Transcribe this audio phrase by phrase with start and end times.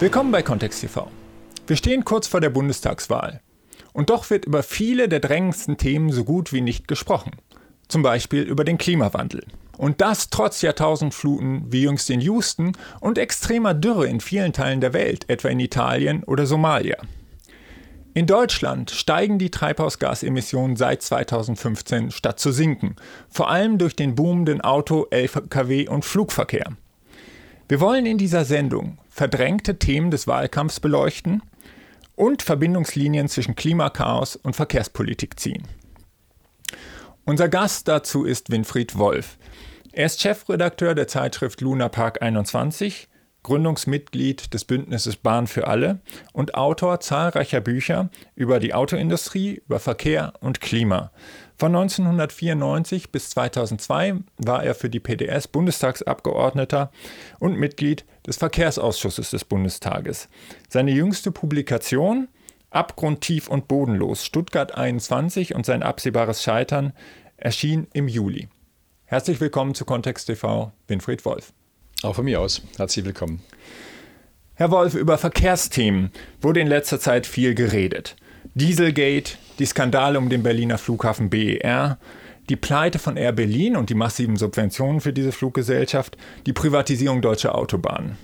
[0.00, 1.10] Willkommen bei Kontext TV.
[1.66, 3.40] Wir stehen kurz vor der Bundestagswahl.
[3.92, 7.32] Und doch wird über viele der drängendsten Themen so gut wie nicht gesprochen.
[7.88, 9.44] Zum Beispiel über den Klimawandel.
[9.76, 14.92] Und das trotz Jahrtausendfluten wie jüngst in Houston und extremer Dürre in vielen Teilen der
[14.92, 16.98] Welt, etwa in Italien oder Somalia.
[18.14, 22.94] In Deutschland steigen die Treibhausgasemissionen seit 2015 statt zu sinken,
[23.28, 26.76] vor allem durch den boomenden Auto-, Lkw- und Flugverkehr.
[27.68, 31.42] Wir wollen in dieser Sendung verdrängte Themen des Wahlkampfs beleuchten
[32.14, 35.64] und Verbindungslinien zwischen Klimakaos und Verkehrspolitik ziehen.
[37.24, 39.36] Unser Gast dazu ist Winfried Wolf.
[39.90, 43.08] Er ist Chefredakteur der Zeitschrift Luna Park 21,
[43.42, 45.98] Gründungsmitglied des Bündnisses Bahn für alle
[46.32, 51.10] und Autor zahlreicher Bücher über die Autoindustrie, über Verkehr und Klima.
[51.58, 56.92] Von 1994 bis 2002 war er für die PDS Bundestagsabgeordneter
[57.40, 60.28] und Mitglied des Verkehrsausschusses des Bundestages.
[60.68, 62.28] Seine jüngste Publikation
[62.70, 66.92] Abgrundtief und bodenlos Stuttgart 21 und sein absehbares Scheitern
[67.38, 68.48] erschien im Juli.
[69.06, 71.52] Herzlich willkommen zu Kontext TV, Winfried Wolf.
[72.02, 72.62] Auch von mir aus.
[72.76, 73.42] Herzlich willkommen.
[74.54, 78.16] Herr Wolf, über Verkehrsthemen wurde in letzter Zeit viel geredet.
[78.54, 81.98] Dieselgate, die Skandale um den Berliner Flughafen BER,
[82.48, 87.54] die Pleite von Air Berlin und die massiven Subventionen für diese Fluggesellschaft, die Privatisierung deutscher
[87.54, 88.16] Autobahnen.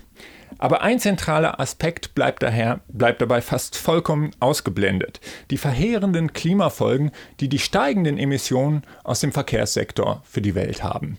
[0.59, 7.49] Aber ein zentraler Aspekt bleibt daher bleibt dabei fast vollkommen ausgeblendet: die verheerenden Klimafolgen, die
[7.49, 11.19] die steigenden Emissionen aus dem Verkehrssektor für die Welt haben.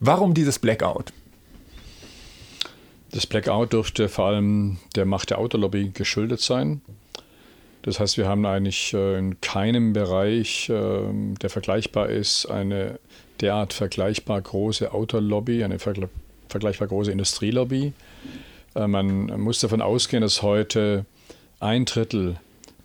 [0.00, 1.12] Warum dieses Blackout?
[3.10, 6.82] Das Blackout dürfte vor allem der Macht der Autolobby geschuldet sein.
[7.84, 12.98] Das heißt, wir haben eigentlich äh, in keinem Bereich, ähm, der vergleichbar ist, eine
[13.42, 17.92] derart vergleichbar große Autolobby, eine vergleichbar große Industrielobby.
[18.74, 21.04] Äh, man muss davon ausgehen, dass heute
[21.60, 22.36] ein Drittel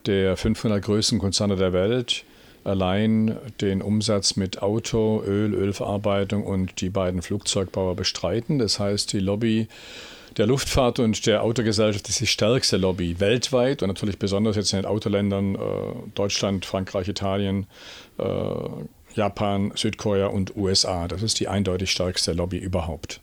[0.05, 2.25] der 500 größten Konzerne der Welt
[2.65, 8.59] allein den Umsatz mit Auto, Öl, Ölverarbeitung und die beiden Flugzeugbauer bestreiten.
[8.59, 9.69] Das heißt, die Lobby
[10.37, 14.79] der Luftfahrt und der Autogesellschaft ist die stärkste Lobby weltweit und natürlich besonders jetzt in
[14.79, 15.59] den Autoländern äh,
[16.15, 17.67] Deutschland, Frankreich, Italien,
[18.17, 18.25] äh,
[19.15, 21.07] Japan, Südkorea und USA.
[21.07, 23.21] Das ist die eindeutig stärkste Lobby überhaupt.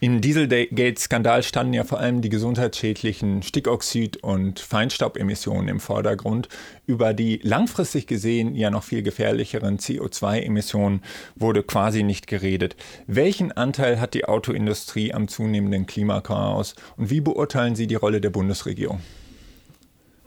[0.00, 6.48] Im Dieselgate-Skandal standen ja vor allem die gesundheitsschädlichen Stickoxid- und Feinstaubemissionen im Vordergrund.
[6.86, 11.02] Über die langfristig gesehen ja noch viel gefährlicheren CO2-Emissionen
[11.36, 12.76] wurde quasi nicht geredet.
[13.06, 18.30] Welchen Anteil hat die Autoindustrie am zunehmenden Klimakaos und wie beurteilen Sie die Rolle der
[18.30, 19.00] Bundesregierung?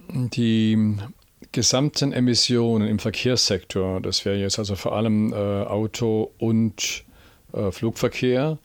[0.10, 0.98] Die
[1.52, 7.04] gesamten Emissionen im Verkehrssektor, das wäre jetzt also vor allem äh, Auto und
[7.54, 8.58] äh, Flugverkehr,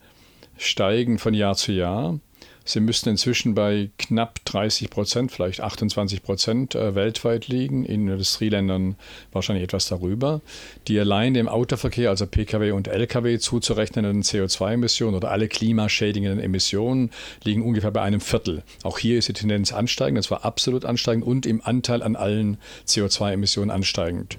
[0.62, 2.19] steigen von Jahr zu Jahr.
[2.65, 8.95] Sie müssten inzwischen bei knapp 30 Prozent, vielleicht 28 Prozent äh, weltweit liegen, in Industrieländern
[9.33, 10.41] wahrscheinlich etwas darüber.
[10.87, 17.11] Die allein dem Autoverkehr, also Pkw und Lkw zuzurechnenden CO2-Emissionen oder alle klimaschädigenden Emissionen
[17.43, 18.62] liegen ungefähr bei einem Viertel.
[18.84, 22.59] Auch hier ist die Tendenz ansteigend, und zwar absolut ansteigend und im Anteil an allen
[22.87, 24.39] CO2-Emissionen ansteigend.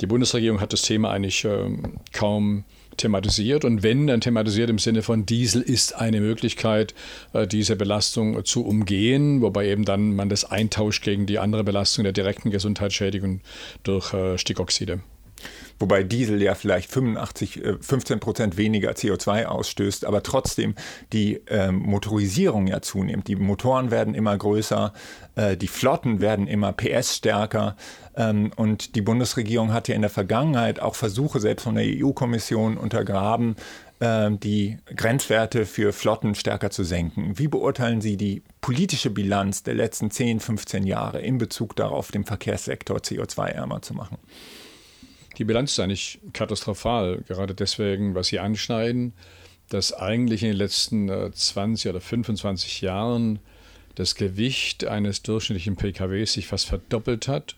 [0.00, 2.64] Die Bundesregierung hat das Thema eigentlich ähm, kaum
[2.98, 3.64] thematisiert.
[3.64, 6.94] Und wenn, dann thematisiert im Sinne von Diesel ist eine Möglichkeit,
[7.32, 12.04] äh, diese Belastung zu umgehen, wobei eben dann man das eintauscht gegen die andere Belastung
[12.04, 13.40] der direkten Gesundheitsschädigung
[13.82, 15.00] durch äh, Stickoxide
[15.78, 20.74] wobei Diesel ja vielleicht 85, 15 äh, Prozent weniger CO2 ausstößt, aber trotzdem
[21.12, 23.28] die ähm, Motorisierung ja zunimmt.
[23.28, 24.92] Die Motoren werden immer größer,
[25.36, 27.76] äh, die Flotten werden immer PS stärker
[28.16, 32.76] ähm, und die Bundesregierung hat ja in der Vergangenheit auch Versuche, selbst von der EU-Kommission
[32.76, 33.56] untergraben,
[34.00, 37.38] äh, die Grenzwerte für Flotten stärker zu senken.
[37.38, 42.24] Wie beurteilen Sie die politische Bilanz der letzten 10, 15 Jahre in Bezug darauf, den
[42.24, 44.18] Verkehrssektor CO2-ärmer zu machen?
[45.36, 49.12] Die Bilanz ist eigentlich katastrophal, gerade deswegen, was Sie anschneiden,
[49.68, 53.38] dass eigentlich in den letzten 20 äh, oder 25 Jahren
[53.94, 57.56] das Gewicht eines durchschnittlichen PKWs sich fast verdoppelt hat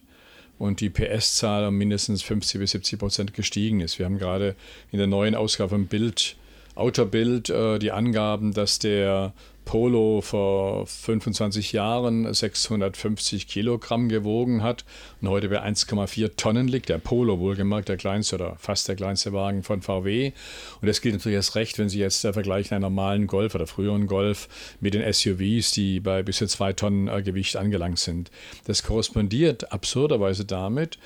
[0.59, 3.99] und die PS-Zahl um mindestens 50 bis 70 Prozent gestiegen ist.
[3.99, 4.57] Wir haben gerade
[4.91, 6.37] in der neuen Ausgabe von Bild,
[6.81, 9.33] Autobild, äh, die Angaben, dass der
[9.71, 14.85] Polo vor 25 Jahren 650 Kilogramm gewogen hat
[15.21, 16.89] und heute bei 1,4 Tonnen liegt.
[16.89, 20.33] Der Polo wohlgemerkt, der kleinste oder fast der kleinste Wagen von VW.
[20.81, 23.69] Und das gilt natürlich erst recht, wenn Sie jetzt äh, vergleichen einen normalen Golf oder
[23.69, 24.49] früheren Golf
[24.81, 28.33] mit den SUVs, die bei bis zu zwei Tonnen äh, Gewicht angelangt sind.
[28.65, 30.99] Das korrespondiert absurderweise damit,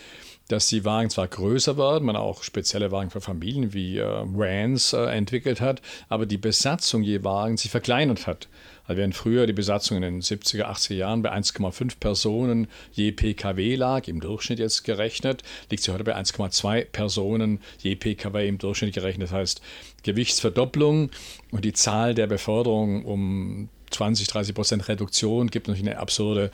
[0.48, 4.92] dass die Wagen zwar größer werden, man auch spezielle Wagen für Familien wie äh, Vans
[4.92, 8.48] äh, entwickelt hat, aber die Besatzung je Wagen sich verkleinert hat.
[8.86, 13.76] Also während früher die Besatzung in den 70er, 80er Jahren bei 1,5 Personen je PKW
[13.76, 18.94] lag, im Durchschnitt jetzt gerechnet, liegt sie heute bei 1,2 Personen je PKW im Durchschnitt
[18.94, 19.28] gerechnet.
[19.28, 19.62] Das heißt,
[20.02, 21.10] Gewichtsverdopplung
[21.50, 26.50] und die Zahl der Beförderungen um 20, 30 Prozent Reduktion gibt natürlich eine absurde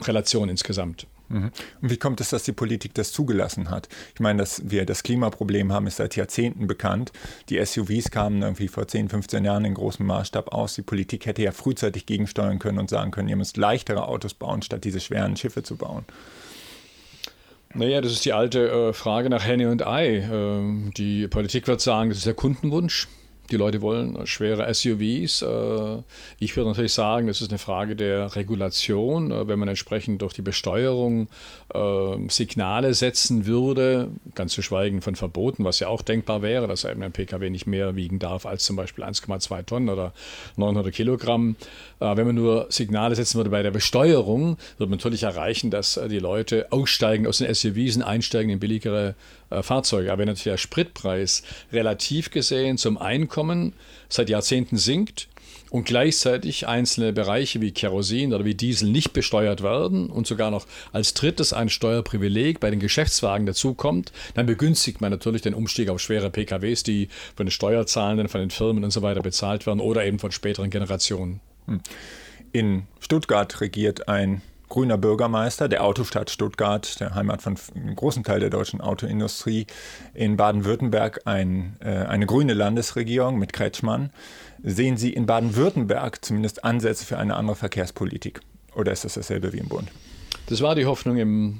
[0.00, 1.06] Relation insgesamt.
[1.30, 1.52] Mhm.
[1.80, 3.88] Und wie kommt es, dass die Politik das zugelassen hat?
[4.14, 7.12] Ich meine, dass wir das Klimaproblem haben, ist seit Jahrzehnten bekannt.
[7.48, 10.74] Die SUVs kamen irgendwie vor 10, 15 Jahren in großem Maßstab aus.
[10.74, 14.62] Die Politik hätte ja frühzeitig gegensteuern können und sagen können, ihr müsst leichtere Autos bauen,
[14.62, 16.04] statt diese schweren Schiffe zu bauen.
[17.72, 20.28] Naja, das ist die alte äh, Frage nach Henne und Ei.
[20.30, 23.06] Ähm, die Politik wird sagen, das ist der Kundenwunsch.
[23.50, 25.42] Die Leute wollen schwere SUVs.
[25.42, 26.02] Äh,
[26.38, 29.32] ich würde natürlich sagen, das ist eine Frage der Regulation.
[29.32, 31.28] Äh, wenn man entsprechend durch die Besteuerung
[31.74, 36.84] ähm, Signale setzen würde, ganz zu schweigen von Verboten, was ja auch denkbar wäre, dass
[36.84, 40.12] eben ein Pkw nicht mehr wiegen darf als zum Beispiel 1,2 Tonnen oder
[40.56, 41.56] 900 Kilogramm.
[41.98, 46.00] Äh, wenn man nur Signale setzen würde bei der Besteuerung, würde man natürlich erreichen, dass
[46.08, 49.16] die Leute aussteigen aus den SUVs und einsteigen in billigere
[49.62, 50.12] Fahrzeuge.
[50.12, 51.42] Aber wenn natürlich der Spritpreis
[51.72, 53.74] relativ gesehen zum Einkommen Einkommen
[54.08, 55.28] seit Jahrzehnten sinkt
[55.70, 60.66] und gleichzeitig einzelne Bereiche wie Kerosin oder wie Diesel nicht besteuert werden und sogar noch
[60.92, 66.00] als drittes ein Steuerprivileg bei den Geschäftswagen dazukommt, dann begünstigt man natürlich den Umstieg auf
[66.00, 70.04] schwere PKWs, die von den Steuerzahlenden, von den Firmen und so weiter bezahlt werden oder
[70.04, 71.40] eben von späteren Generationen.
[71.66, 71.80] Hm.
[72.52, 78.40] In Stuttgart regiert ein grüner Bürgermeister der Autostadt Stuttgart, der Heimat von einem großen Teil
[78.40, 79.66] der deutschen Autoindustrie,
[80.14, 84.10] in Baden-Württemberg ein, äh, eine grüne Landesregierung mit Kretschmann.
[84.62, 88.40] Sehen Sie in Baden-Württemberg zumindest Ansätze für eine andere Verkehrspolitik?
[88.74, 89.88] Oder ist das dasselbe wie im Bund?
[90.46, 91.58] Das war die Hoffnung im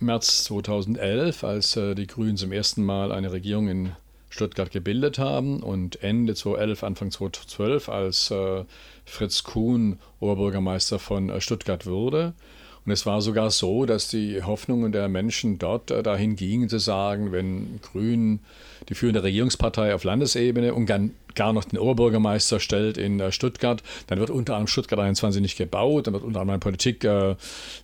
[0.00, 3.92] März 2011, als äh, die Grünen zum ersten Mal eine Regierung in
[4.30, 8.64] Stuttgart gebildet haben und Ende 2011, Anfang 2012, als äh,
[9.10, 12.34] Fritz Kuhn Oberbürgermeister von äh, Stuttgart wurde.
[12.86, 16.78] Und es war sogar so, dass die Hoffnungen der Menschen dort äh, dahin gingen, zu
[16.78, 18.40] sagen, wenn Grün
[18.88, 20.86] die führende Regierungspartei auf Landesebene und
[21.34, 25.58] gar noch den Oberbürgermeister stellt in äh, Stuttgart, dann wird unter anderem Stuttgart 21 nicht
[25.58, 27.04] gebaut, dann wird unter anderem Politik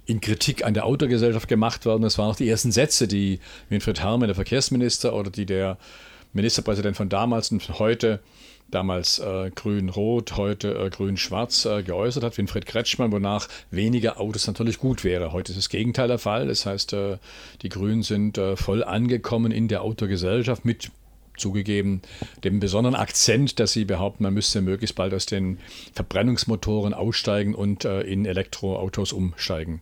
[0.07, 2.03] in Kritik an der Autogesellschaft gemacht werden.
[2.03, 5.77] Das waren auch die ersten Sätze, die Winfried Herrmann, der Verkehrsminister, oder die der
[6.33, 8.21] Ministerpräsident von damals und von heute,
[8.71, 14.79] damals äh, grün-rot, heute äh, grün-schwarz äh, geäußert hat, Winfried Kretschmann, wonach weniger Autos natürlich
[14.79, 15.33] gut wäre.
[15.33, 16.49] Heute ist das Gegenteil der Fall.
[16.49, 17.19] Das heißt, äh,
[17.63, 20.91] die Grünen sind äh, voll angekommen in der Autogesellschaft mit
[21.37, 22.03] zugegeben
[22.45, 25.59] dem besonderen Akzent, dass sie behaupten, man müsste möglichst bald aus den
[25.93, 29.81] Verbrennungsmotoren aussteigen und äh, in Elektroautos umsteigen.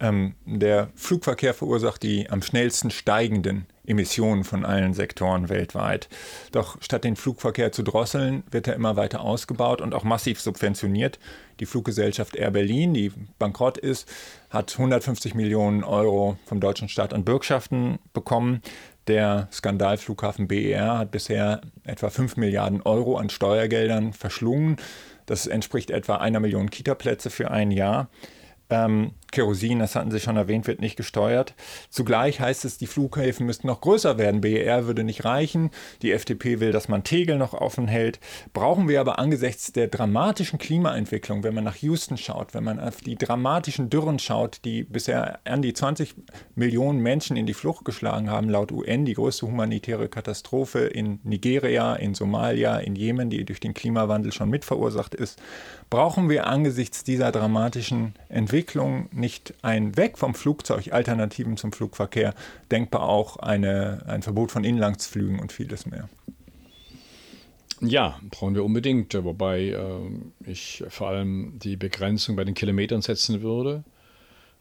[0.00, 6.08] Ähm, der Flugverkehr verursacht die am schnellsten steigenden Emissionen von allen Sektoren weltweit.
[6.52, 11.18] Doch statt den Flugverkehr zu drosseln, wird er immer weiter ausgebaut und auch massiv subventioniert.
[11.60, 14.08] Die Fluggesellschaft Air Berlin, die bankrott ist,
[14.50, 18.62] hat 150 Millionen Euro vom deutschen Staat an Bürgschaften bekommen.
[19.06, 24.76] Der Skandalflughafen BER hat bisher etwa 5 Milliarden Euro an Steuergeldern verschlungen.
[25.26, 28.08] Das entspricht etwa einer Million Kitaplätze für ein Jahr.
[28.68, 31.54] Ähm, Kerosin, das hatten Sie schon erwähnt, wird nicht gesteuert.
[31.90, 34.40] Zugleich heißt es, die Flughäfen müssten noch größer werden.
[34.40, 35.72] BER würde nicht reichen.
[36.00, 38.18] Die FDP will, dass man Tegel noch offen hält.
[38.54, 43.02] Brauchen wir aber angesichts der dramatischen Klimaentwicklung, wenn man nach Houston schaut, wenn man auf
[43.02, 46.14] die dramatischen Dürren schaut, die bisher an die 20
[46.54, 51.94] Millionen Menschen in die Flucht geschlagen haben, laut UN die größte humanitäre Katastrophe in Nigeria,
[51.94, 55.42] in Somalia, in Jemen, die durch den Klimawandel schon mitverursacht ist,
[55.90, 59.25] brauchen wir angesichts dieser dramatischen Entwicklung nicht
[59.62, 62.34] ein Weg vom Flugzeug, Alternativen zum Flugverkehr,
[62.70, 66.08] denkbar auch eine, ein Verbot von Inlandsflügen und vieles mehr.
[67.80, 73.42] Ja, brauchen wir unbedingt, wobei äh, ich vor allem die Begrenzung bei den Kilometern setzen
[73.42, 73.84] würde.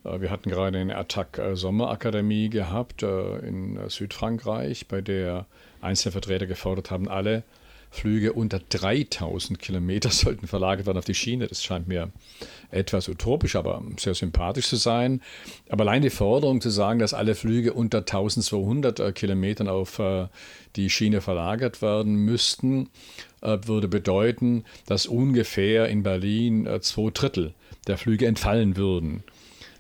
[0.03, 5.45] Äh, wir hatten gerade eine Attack Sommerakademie gehabt äh, in äh, Südfrankreich, bei der
[5.81, 7.43] einzelne Vertreter gefordert haben, alle
[7.95, 11.47] Flüge unter 3000 Kilometer sollten verlagert werden auf die Schiene.
[11.47, 12.11] Das scheint mir
[12.69, 15.21] etwas utopisch, aber sehr sympathisch zu sein.
[15.69, 20.27] Aber allein die Forderung zu sagen, dass alle Flüge unter 1200 äh, Kilometern auf äh,
[20.75, 22.89] die Schiene verlagert werden müssten,
[23.41, 27.53] äh, würde bedeuten, dass ungefähr in Berlin zwei Drittel
[27.87, 29.23] der Flüge entfallen würden.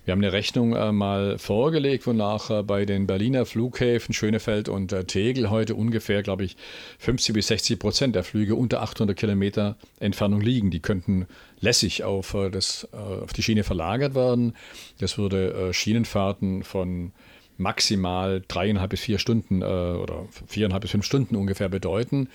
[0.05, 4.93] Wir haben eine Rechnung äh, mal vorgelegt, wonach äh, bei den Berliner Flughäfen Schönefeld und
[4.93, 6.57] äh, Tegel heute ungefähr, glaube ich,
[6.99, 10.69] 50 bis 60 Prozent der Flüge unter 800 Kilometer Entfernung liegen.
[10.69, 11.25] Die könnten
[11.59, 14.53] lässig auf, äh, das, äh, auf die Schiene verlagert werden.
[14.99, 17.11] Das würde äh, Schienenfahrten von
[17.57, 22.27] maximal dreieinhalb bis vier Stunden oder viereinhalb bis fünf Stunden ungefähr bedeuten.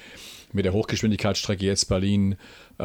[0.54, 2.36] mit der Hochgeschwindigkeitsstrecke jetzt Berlin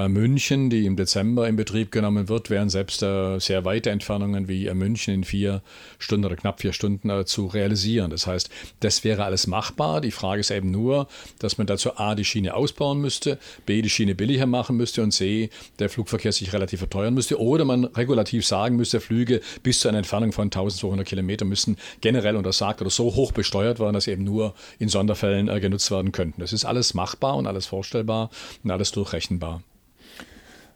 [0.07, 4.67] München, die im Dezember in Betrieb genommen wird, wären selbst äh, sehr weite Entfernungen wie
[4.67, 5.61] äh, München in vier
[5.99, 8.11] Stunden oder knapp vier Stunden äh, zu realisieren.
[8.11, 8.49] Das heißt,
[8.81, 10.01] das wäre alles machbar.
[10.01, 11.07] Die Frage ist eben nur,
[11.39, 15.11] dass man dazu A, die Schiene ausbauen müsste, B, die Schiene billiger machen müsste und
[15.11, 15.49] C,
[15.79, 19.99] der Flugverkehr sich relativ verteuern müsste oder man regulativ sagen müsste, Flüge bis zu einer
[19.99, 24.23] Entfernung von 1200 Kilometern müssen generell untersagt oder so hoch besteuert werden, dass sie eben
[24.23, 26.41] nur in Sonderfällen äh, genutzt werden könnten.
[26.41, 28.29] Das ist alles machbar und alles vorstellbar
[28.63, 29.61] und alles durchrechenbar.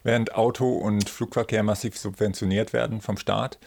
[0.04, 3.60] Während Auto- und Flugverkehr massiv subventioniert werden vom Staat,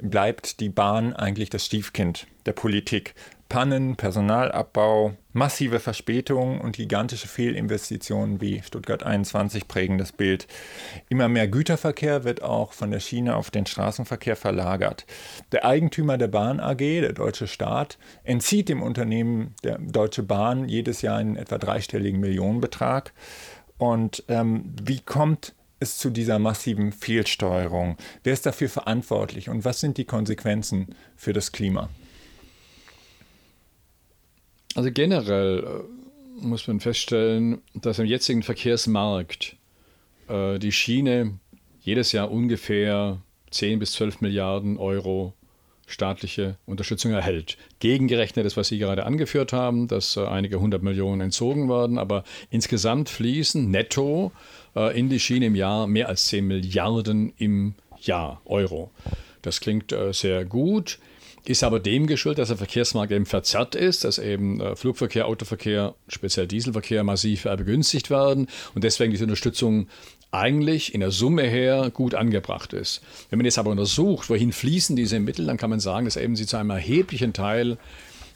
[0.00, 3.14] bleibt die Bahn eigentlich das Stiefkind der Politik.
[3.50, 10.48] Pannen, Personalabbau, massive Verspätungen und gigantische Fehlinvestitionen wie Stuttgart 21 prägen das Bild.
[11.08, 15.06] Immer mehr Güterverkehr wird auch von der Schiene auf den Straßenverkehr verlagert.
[15.52, 21.02] Der Eigentümer der Bahn AG, der deutsche Staat, entzieht dem Unternehmen der Deutsche Bahn jedes
[21.02, 23.12] Jahr einen etwa dreistelligen Millionenbetrag.
[23.76, 27.96] Und ähm, wie kommt es zu dieser massiven Fehlsteuerung?
[28.22, 31.88] Wer ist dafür verantwortlich und was sind die Konsequenzen für das Klima?
[34.74, 39.56] Also generell äh, muss man feststellen, dass im jetzigen Verkehrsmarkt
[40.28, 41.38] äh, die Schiene
[41.80, 45.34] jedes Jahr ungefähr 10 bis 12 Milliarden Euro
[45.86, 47.56] staatliche Unterstützung erhält.
[47.80, 52.24] Gegengerechnet ist, was Sie gerade angeführt haben, dass äh, einige hundert Millionen entzogen werden, aber
[52.50, 54.32] insgesamt fließen netto
[54.76, 58.90] äh, in die Schiene im Jahr mehr als 10 Milliarden im Jahr Euro.
[59.42, 60.98] Das klingt äh, sehr gut,
[61.44, 66.46] ist aber dem geschuldet, dass der Verkehrsmarkt eben verzerrt ist, dass eben Flugverkehr, Autoverkehr, speziell
[66.46, 69.88] Dieselverkehr massiv begünstigt werden und deswegen diese Unterstützung
[70.34, 73.00] eigentlich in der Summe her gut angebracht ist.
[73.30, 76.36] Wenn man jetzt aber untersucht, wohin fließen diese Mittel, dann kann man sagen, dass eben
[76.36, 77.78] sie zu einem erheblichen Teil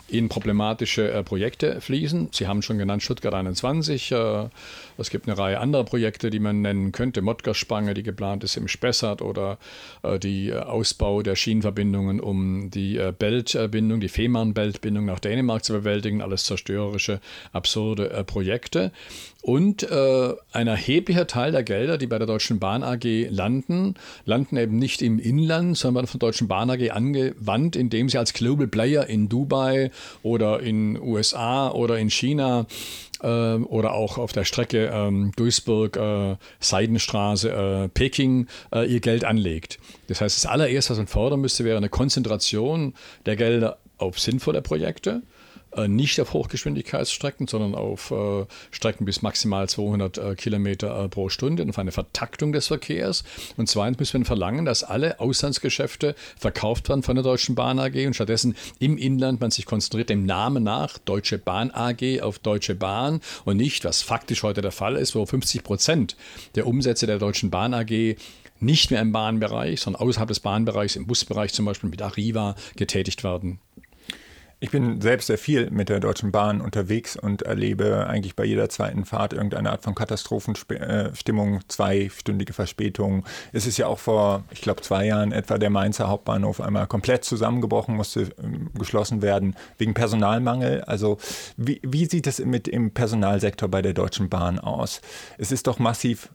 [0.08, 2.28] in problematische äh, Projekte fließen.
[2.32, 4.12] Sie haben schon genannt Stuttgart 21.
[4.12, 4.48] Äh,
[4.96, 7.22] es gibt eine Reihe anderer Projekte, die man nennen könnte.
[7.22, 9.58] Mottgerspange, die geplant ist im Spessart oder
[10.02, 15.74] äh, die äh, Ausbau der Schienenverbindungen, um die äh, Beltbindung, die Fehmarn-Beltbindung nach Dänemark zu
[15.74, 16.22] bewältigen.
[16.22, 17.20] Alles zerstörerische,
[17.52, 18.92] absurde äh, Projekte.
[19.40, 23.94] Und ein erheblicher Teil der Gelder, die bei der Deutschen Bahn AG landen,
[24.26, 28.34] landen eben nicht im Inland, sondern von der Deutschen Bahn AG angewandt, indem sie als
[28.34, 29.90] Global Player in Dubai
[30.22, 32.66] oder in USA oder in China
[33.22, 39.24] äh, oder auch auf der Strecke ähm, Duisburg, äh, Seidenstraße, äh, Peking äh, ihr Geld
[39.24, 39.78] anlegt.
[40.08, 42.94] Das heißt, das allererste, was man fordern müsste, wäre eine Konzentration
[43.26, 45.22] der Gelder auf sinnvolle Projekte
[45.86, 51.70] nicht auf Hochgeschwindigkeitsstrecken, sondern auf äh, Strecken bis maximal 200 äh, Kilometer pro Stunde und
[51.70, 53.24] auf eine Vertaktung des Verkehrs.
[53.56, 58.06] Und zweitens müssen wir verlangen, dass alle Auslandsgeschäfte verkauft werden von der Deutschen Bahn AG
[58.06, 62.74] und stattdessen im Inland man sich konzentriert, dem Namen nach Deutsche Bahn AG auf Deutsche
[62.74, 66.16] Bahn und nicht, was faktisch heute der Fall ist, wo 50 Prozent
[66.54, 68.16] der Umsätze der Deutschen Bahn AG
[68.60, 73.22] nicht mehr im Bahnbereich, sondern außerhalb des Bahnbereichs, im Busbereich zum Beispiel mit Arriva getätigt
[73.22, 73.60] werden.
[74.60, 78.68] Ich bin selbst sehr viel mit der Deutschen Bahn unterwegs und erlebe eigentlich bei jeder
[78.68, 83.24] zweiten Fahrt irgendeine Art von Katastrophenstimmung, zweistündige Verspätung.
[83.52, 87.24] Es ist ja auch vor, ich glaube, zwei Jahren etwa der Mainzer Hauptbahnhof einmal komplett
[87.24, 90.82] zusammengebrochen, musste ähm, geschlossen werden wegen Personalmangel.
[90.82, 91.18] Also
[91.56, 95.02] wie, wie sieht es mit im Personalsektor bei der Deutschen Bahn aus?
[95.38, 96.30] Es ist doch massiv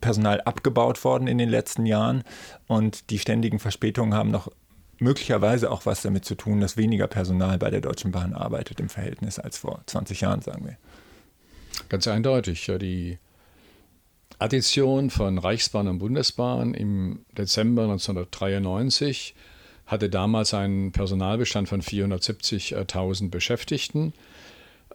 [0.00, 2.24] Personal abgebaut worden in den letzten Jahren
[2.66, 4.50] und die ständigen Verspätungen haben noch
[4.98, 8.88] möglicherweise auch was damit zu tun, dass weniger Personal bei der Deutschen Bahn arbeitet im
[8.88, 10.76] Verhältnis als vor 20 Jahren, sagen wir.
[11.88, 12.70] Ganz eindeutig.
[12.80, 13.18] Die
[14.38, 19.34] Addition von Reichsbahn und Bundesbahn im Dezember 1993
[19.86, 24.12] hatte damals einen Personalbestand von 470.000 Beschäftigten.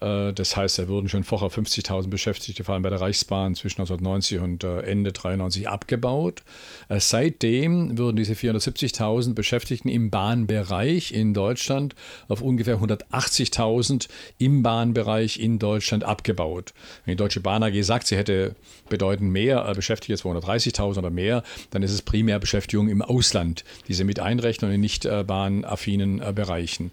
[0.01, 3.81] Äh, das heißt, da wurden schon vorher 50.000 Beschäftigte, vor allem bei der Reichsbahn, zwischen
[3.81, 6.43] 1990 und äh, Ende 1993 abgebaut.
[6.89, 11.95] Äh, seitdem wurden diese 470.000 Beschäftigten im Bahnbereich in Deutschland
[12.27, 14.07] auf ungefähr 180.000
[14.37, 16.73] im Bahnbereich in Deutschland abgebaut.
[17.05, 18.55] Wenn die Deutsche Bahn AG sagt, sie hätte
[18.89, 24.03] bedeutend mehr Beschäftigte, 230.000 oder mehr, dann ist es primär Beschäftigung im Ausland, die sie
[24.03, 26.91] mit einrechnen und in nicht bahnaffinen Bereichen.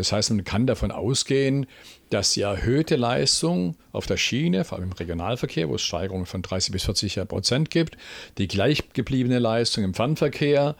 [0.00, 1.66] Das heißt, man kann davon ausgehen,
[2.08, 6.40] dass die erhöhte Leistung auf der Schiene, vor allem im Regionalverkehr, wo es Steigerungen von
[6.40, 7.98] 30 bis 40 Prozent gibt,
[8.38, 10.74] die gleichgebliebene Leistung im Fernverkehr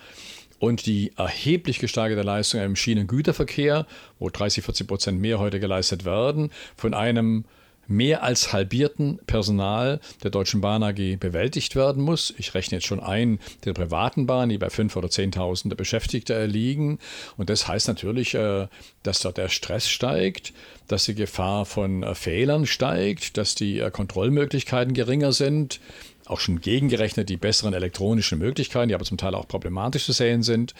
[0.59, 3.87] und die erheblich gesteigerte Leistung im Schienengüterverkehr,
[4.19, 7.45] wo 30, 40 Prozent mehr heute geleistet werden, von einem
[7.91, 12.33] mehr als halbierten Personal der Deutschen Bahn AG bewältigt werden muss.
[12.39, 16.99] Ich rechne jetzt schon ein, der privaten Bahn, die bei 5.000 oder 10.000 Beschäftigte liegen.
[17.37, 18.69] Und das heißt natürlich, äh,
[19.03, 20.53] dass dort der Stress steigt,
[20.87, 25.81] dass die Gefahr von äh, Fehlern steigt, dass die äh, Kontrollmöglichkeiten geringer sind
[26.27, 30.45] auch schon gegengerechnet die besseren elektronischen Möglichkeiten, die aber zum Teil auch problematisch zu sehen
[30.45, 30.75] sind,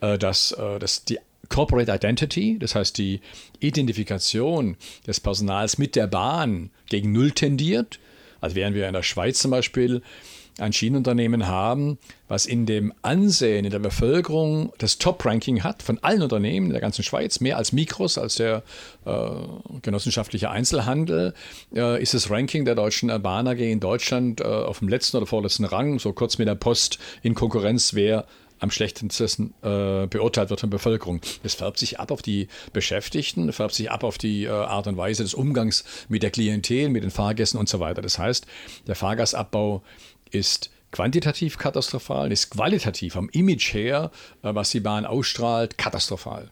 [0.00, 0.48] dass,
[0.80, 3.20] dass die Corporate Identity, das heißt die
[3.60, 4.76] Identifikation
[5.06, 7.98] des Personals mit der Bahn gegen Null tendiert.
[8.40, 10.02] Also während wir in der Schweiz zum Beispiel
[10.58, 11.98] ein Schienenunternehmen haben,
[12.28, 16.80] was in dem Ansehen in der Bevölkerung das Top-Ranking hat von allen Unternehmen in der
[16.80, 18.62] ganzen Schweiz, mehr als Mikros, als der
[19.04, 19.30] äh,
[19.82, 21.34] genossenschaftliche Einzelhandel,
[21.74, 25.26] äh, ist das Ranking der Deutschen Bahn AG in Deutschland äh, auf dem letzten oder
[25.26, 28.26] vorletzten Rang, so kurz mit der Post in Konkurrenz, wer
[28.58, 31.20] am schlechtesten äh, beurteilt wird von der Bevölkerung.
[31.42, 34.96] Das färbt sich ab auf die Beschäftigten, färbt sich ab auf die äh, Art und
[34.96, 38.02] Weise des Umgangs mit der Klientel, mit den Fahrgästen und so weiter.
[38.02, 38.46] Das heißt,
[38.86, 39.82] der Fahrgastabbau
[40.30, 44.10] ist quantitativ katastrophal, ist qualitativ vom Image her,
[44.42, 46.50] äh, was die Bahn ausstrahlt, katastrophal.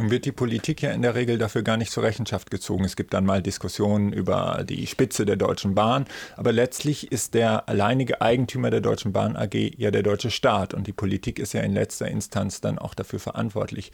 [0.00, 2.84] Nun wird die Politik ja in der Regel dafür gar nicht zur Rechenschaft gezogen.
[2.86, 6.06] Es gibt dann mal Diskussionen über die Spitze der Deutschen Bahn,
[6.38, 10.86] aber letztlich ist der alleinige Eigentümer der Deutschen Bahn AG ja der deutsche Staat und
[10.86, 13.92] die Politik ist ja in letzter Instanz dann auch dafür verantwortlich.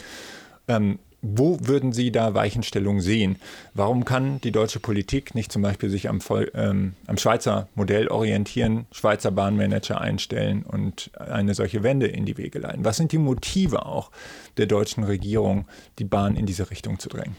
[0.68, 1.00] Ähm,
[1.34, 3.36] wo würden Sie da Weichenstellungen sehen?
[3.74, 6.20] Warum kann die deutsche Politik nicht zum Beispiel sich am,
[6.54, 12.58] ähm, am Schweizer Modell orientieren, Schweizer Bahnmanager einstellen und eine solche Wende in die Wege
[12.58, 12.84] leiten?
[12.84, 14.10] Was sind die Motive auch
[14.56, 15.66] der deutschen Regierung,
[15.98, 17.36] die Bahn in diese Richtung zu drängen?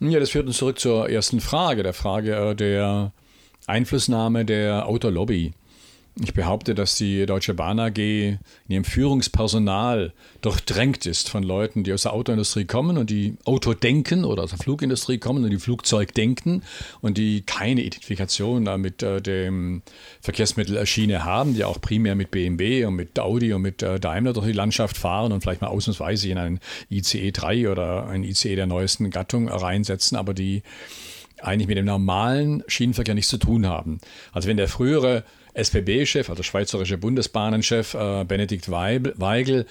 [0.00, 3.12] Ja, das führt uns zurück zur ersten Frage, der Frage äh, der
[3.66, 5.52] Einflussnahme der Autolobby.
[6.20, 8.38] Ich behaupte, dass die Deutsche Bahn AG in
[8.68, 14.26] ihrem Führungspersonal durchdrängt ist von Leuten, die aus der Autoindustrie kommen und die Auto denken
[14.26, 16.64] oder aus der Flugindustrie kommen und die Flugzeug denken
[17.00, 19.80] und die keine Identifikation mit äh, dem
[20.20, 24.34] Verkehrsmittel Schiene haben, die auch primär mit BMW und mit Audi und mit äh, Daimler
[24.34, 28.54] durch die Landschaft fahren und vielleicht mal ausnahmsweise in einen ICE 3 oder einen ICE
[28.54, 30.62] der neuesten Gattung reinsetzen, aber die
[31.40, 33.98] eigentlich mit dem normalen Schienenverkehr nichts zu tun haben.
[34.32, 39.66] Also wenn der frühere SBB-Chef, also Schweizerische Bundesbahnenchef äh, Benedikt Weibel, Weigel,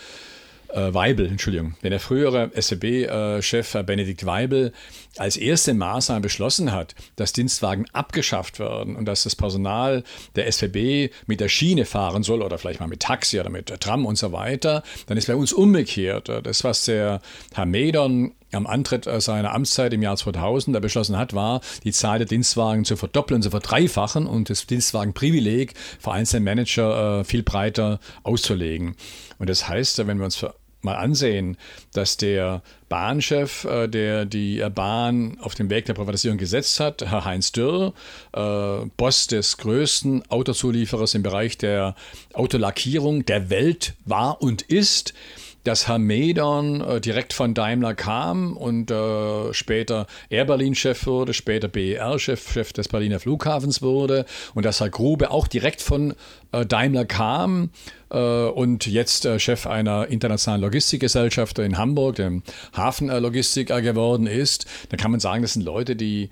[0.70, 4.72] äh, Weibel, Entschuldigung, wenn der frühere SBB-Chef äh, Benedikt Weibel
[5.18, 10.04] als erste Maßnahme beschlossen hat, dass Dienstwagen abgeschafft werden und dass das Personal
[10.36, 14.06] der SBB mit der Schiene fahren soll oder vielleicht mal mit Taxi oder mit Tram
[14.06, 16.30] und so weiter, dann ist bei uns umgekehrt.
[16.44, 17.22] Das, was der
[17.54, 22.20] Herr Medon am Antritt äh, seiner Amtszeit im Jahr 2000 beschlossen hat, war, die Zahl
[22.20, 28.00] der Dienstwagen zu verdoppeln, zu verdreifachen und das Dienstwagenprivileg für einzelne Manager äh, viel breiter
[28.24, 28.96] auszulegen.
[29.40, 30.46] Und das heißt, wenn wir uns
[30.84, 31.58] mal ansehen,
[31.94, 37.26] dass der Bahnchef, äh, der die Bahn auf den Weg der Privatisierung gesetzt hat, Herr
[37.26, 37.94] Heinz Dürr,
[38.98, 41.96] Boss des größten Autozulieferers im Bereich der
[42.34, 45.14] Autolackierung der Welt war und ist,
[45.64, 51.68] dass Herr Medon äh, direkt von Daimler kam und äh, später Air Berlin-Chef wurde, später
[51.68, 56.14] BER-Chef Chef des Berliner Flughafens wurde und dass Herr Grube auch direkt von
[56.52, 57.70] äh, Daimler kam
[58.10, 62.44] äh, und jetzt Chef einer internationalen Logistikgesellschaft in Hamburg, dem
[62.76, 66.30] Hafenlogistik geworden ist, dann kann man sagen, das sind Leute, die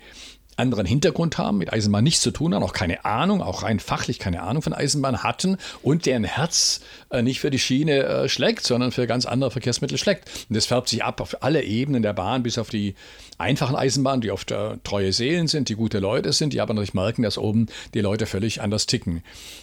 [0.60, 4.18] anderen Hintergrund haben, mit Eisenbahn nichts zu tun haben, auch keine Ahnung, auch rein fachlich
[4.18, 8.64] keine Ahnung von Eisenbahn hatten und deren Herz äh, nicht für die Schiene äh, schlägt,
[8.64, 10.28] sondern für ganz andere Verkehrsmittel schlägt.
[10.48, 12.94] Und das färbt sich ab auf alle Ebenen der Bahn, bis auf die
[13.38, 16.94] einfachen Eisenbahnen, die oft äh, treue Seelen sind, die gute Leute sind, die aber natürlich
[16.94, 19.22] merken, dass oben die Leute völlig anders ticken.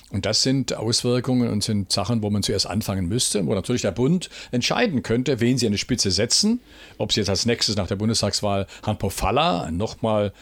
[0.09, 3.91] Und das sind Auswirkungen und sind Sachen, wo man zuerst anfangen müsste, wo natürlich der
[3.91, 6.59] Bund entscheiden könnte, wen sie an die Spitze setzen,
[6.97, 10.33] ob sie jetzt als nächstes nach der Bundestagswahl Herrn Pofalla nochmal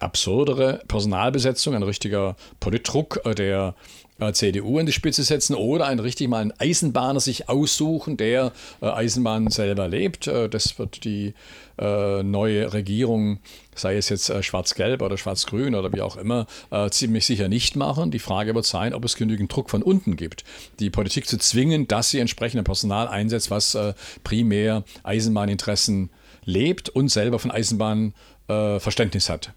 [0.00, 3.74] absurdere Personalbesetzung, ein richtiger Politdruck äh, der
[4.18, 8.52] äh, CDU in die Spitze setzen oder einen richtig mal einen Eisenbahner sich aussuchen, der
[8.80, 10.26] äh, Eisenbahn selber lebt.
[10.26, 11.34] das wird die
[11.82, 13.38] neue Regierung,
[13.74, 16.46] sei es jetzt schwarz-gelb oder schwarz-grün oder wie auch immer,
[16.90, 18.10] ziemlich sicher nicht machen.
[18.10, 20.44] Die Frage wird sein, ob es genügend Druck von unten gibt,
[20.78, 23.78] die Politik zu zwingen, dass sie entsprechende Personal einsetzt, was
[24.24, 26.10] primär Eisenbahninteressen
[26.44, 28.12] lebt und selber von Eisenbahn
[28.46, 29.54] Verständnis hat.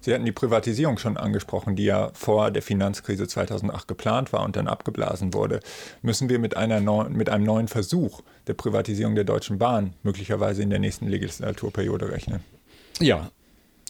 [0.00, 4.56] Sie hatten die Privatisierung schon angesprochen, die ja vor der Finanzkrise 2008 geplant war und
[4.56, 5.60] dann abgeblasen wurde.
[6.02, 10.62] Müssen wir mit, einer neu, mit einem neuen Versuch der Privatisierung der Deutschen Bahn möglicherweise
[10.62, 12.40] in der nächsten Legislaturperiode rechnen?
[13.00, 13.30] Ja,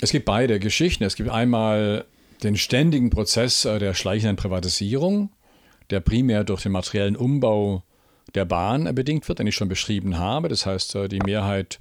[0.01, 1.05] es gibt beide Geschichten.
[1.05, 2.05] Es gibt einmal
[2.43, 5.31] den ständigen Prozess äh, der schleichenden Privatisierung,
[5.91, 7.83] der primär durch den materiellen Umbau
[8.35, 10.49] der Bahn bedingt wird, den ich schon beschrieben habe.
[10.49, 11.79] Das heißt, äh, die Mehrheit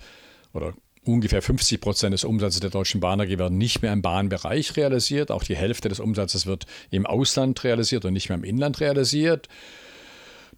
[0.53, 4.77] oder Ungefähr 50 Prozent des Umsatzes der Deutschen Bahn AG werden nicht mehr im Bahnbereich
[4.77, 5.31] realisiert.
[5.31, 9.47] Auch die Hälfte des Umsatzes wird im Ausland realisiert und nicht mehr im Inland realisiert.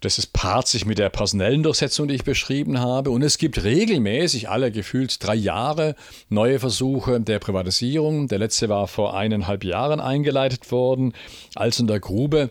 [0.00, 3.10] Das ist paart sich mit der personellen Durchsetzung, die ich beschrieben habe.
[3.10, 5.94] Und es gibt regelmäßig, alle gefühlt drei Jahre,
[6.28, 8.28] neue Versuche der Privatisierung.
[8.28, 11.14] Der letzte war vor eineinhalb Jahren eingeleitet worden,
[11.54, 12.50] als in der Grube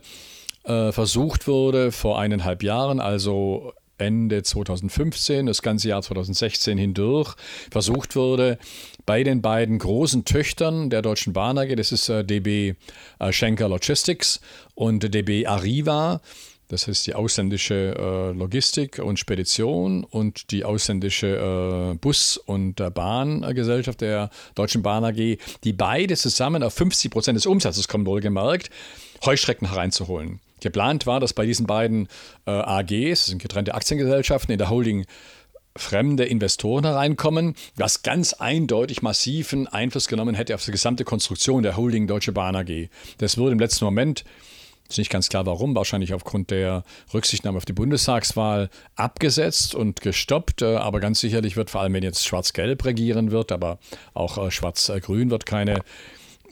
[0.64, 7.36] äh, versucht wurde, vor eineinhalb Jahren, also Ende 2015, das ganze Jahr 2016 hindurch,
[7.72, 8.58] versucht wurde,
[9.06, 12.76] bei den beiden großen Töchtern der Deutschen Bahn AG, das ist äh, DB
[13.20, 14.42] äh, Schenker Logistics
[14.76, 16.22] und DB Arriva,
[16.70, 24.32] das ist die ausländische äh, Logistik und Spedition und die ausländische Bus- und Bahngesellschaft der
[24.56, 28.70] Deutschen Bahn AG, die beide zusammen auf 50 Prozent des Umsatzes kommen, wohlgemerkt,
[29.24, 30.40] Heuschrecken hereinzuholen.
[30.64, 32.08] Geplant war, dass bei diesen beiden
[32.46, 35.06] äh, AGs, das sind getrennte Aktiengesellschaften, in der Holding
[35.76, 41.78] fremde Investoren hereinkommen, was ganz eindeutig massiven Einfluss genommen hätte auf die gesamte Konstruktion der
[41.78, 42.90] Holding Deutsche Bahn AG.
[43.18, 44.24] Das wurde im letzten Moment
[44.90, 50.62] ist nicht ganz klar warum, wahrscheinlich aufgrund der Rücksichtnahme auf die Bundestagswahl abgesetzt und gestoppt.
[50.62, 53.80] Äh, aber ganz sicherlich wird, vor allem wenn jetzt Schwarz-Gelb regieren wird, aber
[54.14, 55.82] auch äh, Schwarz-Grün wird keine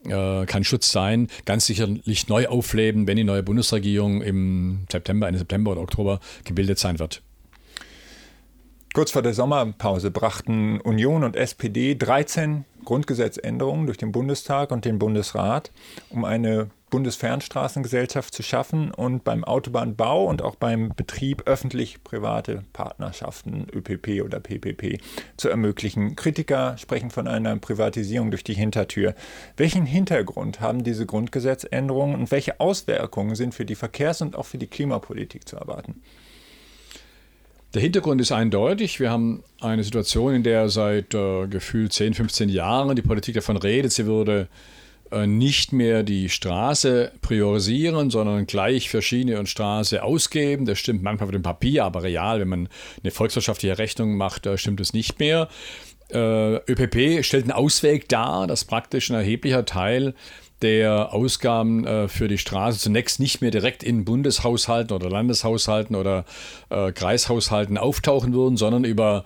[0.05, 5.39] äh, kein Schutz sein, ganz sicherlich neu aufleben, wenn die neue Bundesregierung im September, Ende
[5.39, 7.21] September oder Oktober gebildet sein wird.
[8.93, 14.99] Kurz vor der Sommerpause brachten Union und SPD 13 Grundgesetzänderungen durch den Bundestag und den
[14.99, 15.71] Bundesrat,
[16.09, 24.25] um eine Bundesfernstraßengesellschaft zu schaffen und beim Autobahnbau und auch beim Betrieb öffentlich-private Partnerschaften, ÖPP
[24.25, 24.99] oder PPP,
[25.37, 26.17] zu ermöglichen.
[26.17, 29.15] Kritiker sprechen von einer Privatisierung durch die Hintertür.
[29.55, 34.57] Welchen Hintergrund haben diese Grundgesetzänderungen und welche Auswirkungen sind für die Verkehrs- und auch für
[34.57, 36.01] die Klimapolitik zu erwarten?
[37.73, 38.99] Der Hintergrund ist eindeutig.
[38.99, 43.55] Wir haben eine Situation, in der seit äh, gefühlt 10, 15 Jahren die Politik davon
[43.55, 44.49] redet, sie würde
[45.09, 50.65] äh, nicht mehr die Straße priorisieren, sondern gleich für Schiene und Straße ausgeben.
[50.65, 52.69] Das stimmt manchmal auf dem Papier, aber real, wenn man
[53.03, 55.47] eine volkswirtschaftliche Rechnung macht, äh, stimmt es nicht mehr.
[56.09, 60.13] Äh, ÖPP stellt einen Ausweg dar, dass praktisch ein erheblicher Teil
[60.61, 66.25] der Ausgaben für die Straße zunächst nicht mehr direkt in Bundeshaushalten oder Landeshaushalten oder
[66.69, 69.23] Kreishaushalten auftauchen würden, sondern über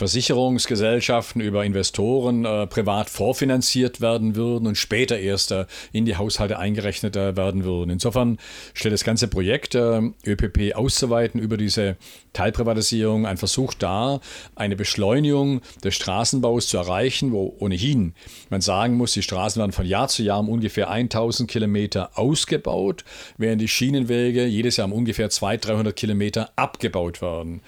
[0.00, 6.58] Versicherungsgesellschaften über Investoren äh, privat vorfinanziert werden würden und später erst äh, in die Haushalte
[6.58, 7.90] eingerechnet äh, werden würden.
[7.90, 8.38] Insofern
[8.72, 11.98] stellt das ganze Projekt äh, ÖPP auszuweiten über diese
[12.32, 14.22] Teilprivatisierung ein Versuch dar,
[14.54, 18.14] eine Beschleunigung des Straßenbaus zu erreichen, wo ohnehin
[18.48, 23.04] man sagen muss, die Straßen werden von Jahr zu Jahr um ungefähr 1000 Kilometer ausgebaut,
[23.36, 27.60] während die Schienenwege jedes Jahr um ungefähr 200, 300 Kilometer abgebaut werden.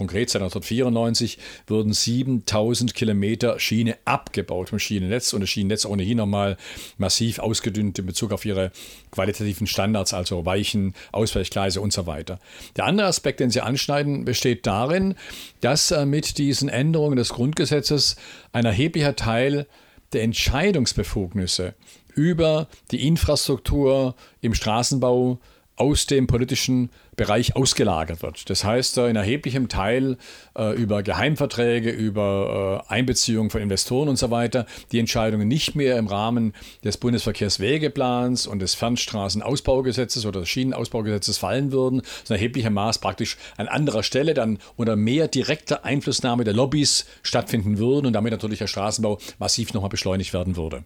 [0.00, 1.36] Konkret seit 1994
[1.66, 6.56] wurden 7000 Kilometer Schiene abgebaut vom Schienennetz und das Schienennetz ohnehin nochmal
[6.96, 8.72] massiv ausgedünnt in Bezug auf ihre
[9.10, 12.40] qualitativen Standards, also Weichen, Ausweichgleise und so weiter.
[12.76, 15.16] Der andere Aspekt, den Sie anschneiden, besteht darin,
[15.60, 18.16] dass äh, mit diesen Änderungen des Grundgesetzes
[18.52, 19.66] ein erheblicher Teil
[20.14, 21.74] der Entscheidungsbefugnisse
[22.14, 25.40] über die Infrastruktur im Straßenbau
[25.80, 28.48] aus dem politischen Bereich ausgelagert wird.
[28.50, 30.18] Das heißt, in erheblichem Teil
[30.56, 35.98] äh, über Geheimverträge, über äh, Einbeziehung von Investoren und so weiter, die Entscheidungen nicht mehr
[35.98, 36.52] im Rahmen
[36.84, 43.66] des Bundesverkehrswegeplans und des Fernstraßenausbaugesetzes oder des Schienenausbaugesetzes fallen würden, sondern erheblicher Maß praktisch an
[43.66, 48.66] anderer Stelle dann unter mehr direkter Einflussnahme der Lobbys stattfinden würden und damit natürlich der
[48.66, 50.84] Straßenbau massiv nochmal beschleunigt werden würde.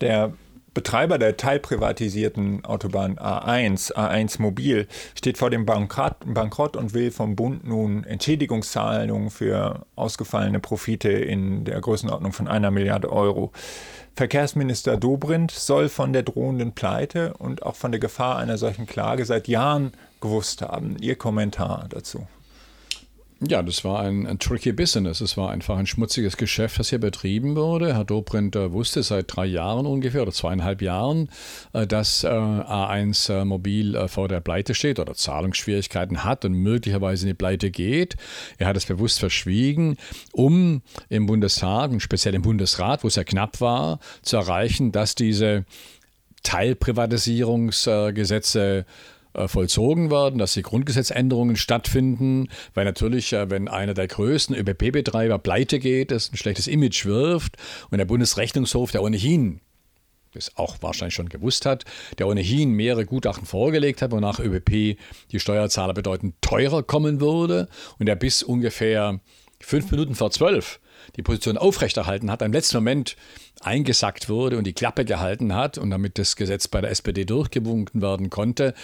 [0.00, 0.32] Der
[0.74, 7.64] Betreiber der teilprivatisierten Autobahn A1, A1 Mobil, steht vor dem Bankrott und will vom Bund
[7.64, 13.52] nun Entschädigungszahlungen für ausgefallene Profite in der Größenordnung von einer Milliarde Euro.
[14.16, 19.24] Verkehrsminister Dobrindt soll von der drohenden Pleite und auch von der Gefahr einer solchen Klage
[19.24, 20.96] seit Jahren gewusst haben.
[21.00, 22.26] Ihr Kommentar dazu?
[23.40, 25.20] Ja, das war ein, ein, tricky Business.
[25.20, 27.94] Es war einfach ein schmutziges Geschäft, das hier betrieben wurde.
[27.94, 31.28] Herr Dobrindt äh, wusste seit drei Jahren ungefähr oder zweieinhalb Jahren,
[31.72, 36.54] äh, dass äh, A1 äh, Mobil äh, vor der Pleite steht oder Zahlungsschwierigkeiten hat und
[36.54, 38.14] möglicherweise in die Pleite geht.
[38.56, 39.96] Er hat es bewusst verschwiegen,
[40.32, 45.16] um im Bundestag und speziell im Bundesrat, wo es ja knapp war, zu erreichen, dass
[45.16, 45.64] diese
[46.44, 48.84] Teilprivatisierungsgesetze äh,
[49.48, 55.78] vollzogen werden, dass die Grundgesetzänderungen stattfinden, weil natürlich, äh, wenn einer der größten ÖBP-Betreiber pleite
[55.78, 57.56] geht, das ein schlechtes Image wirft
[57.90, 59.60] und der Bundesrechnungshof, der ohnehin
[60.32, 61.84] das auch wahrscheinlich schon gewusst hat,
[62.18, 64.98] der ohnehin mehrere Gutachten vorgelegt hat, wonach ÖBP
[65.30, 67.68] die Steuerzahler bedeutend teurer kommen würde
[68.00, 69.20] und der bis ungefähr
[69.60, 70.80] fünf Minuten vor zwölf
[71.16, 73.16] die Position aufrechterhalten hat, im letzten Moment
[73.60, 78.02] eingesackt wurde und die Klappe gehalten hat und damit das Gesetz bei der SPD durchgewunken
[78.02, 78.74] werden konnte.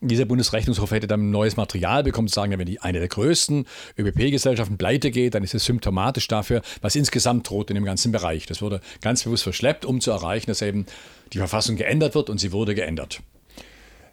[0.00, 3.66] Dieser Bundesrechnungshof hätte dann neues Material bekommen, zu sagen, wenn die eine der größten
[3.98, 8.46] ÖBP-Gesellschaften pleite geht, dann ist es symptomatisch dafür, was insgesamt droht in dem ganzen Bereich.
[8.46, 10.86] Das wurde ganz bewusst verschleppt, um zu erreichen, dass eben
[11.32, 13.20] die Verfassung geändert wird und sie wurde geändert.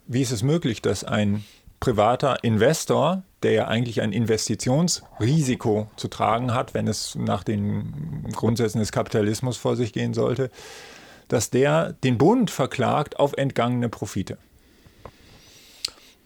[0.06, 1.44] Wie ist es möglich, dass ein
[1.80, 8.80] privater Investor, der ja eigentlich ein Investitionsrisiko zu tragen hat, wenn es nach den Grundsätzen
[8.80, 10.50] des Kapitalismus vor sich gehen sollte,
[11.28, 14.38] dass der den Bund verklagt auf entgangene Profite.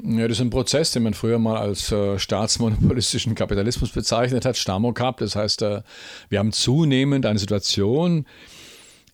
[0.04, 4.56] Ja, das ist ein Prozess, den man früher mal als äh, staatsmonopolistischen Kapitalismus bezeichnet hat,
[4.56, 5.18] Stamokap.
[5.18, 5.82] Das heißt, äh,
[6.28, 8.26] wir haben zunehmend eine Situation,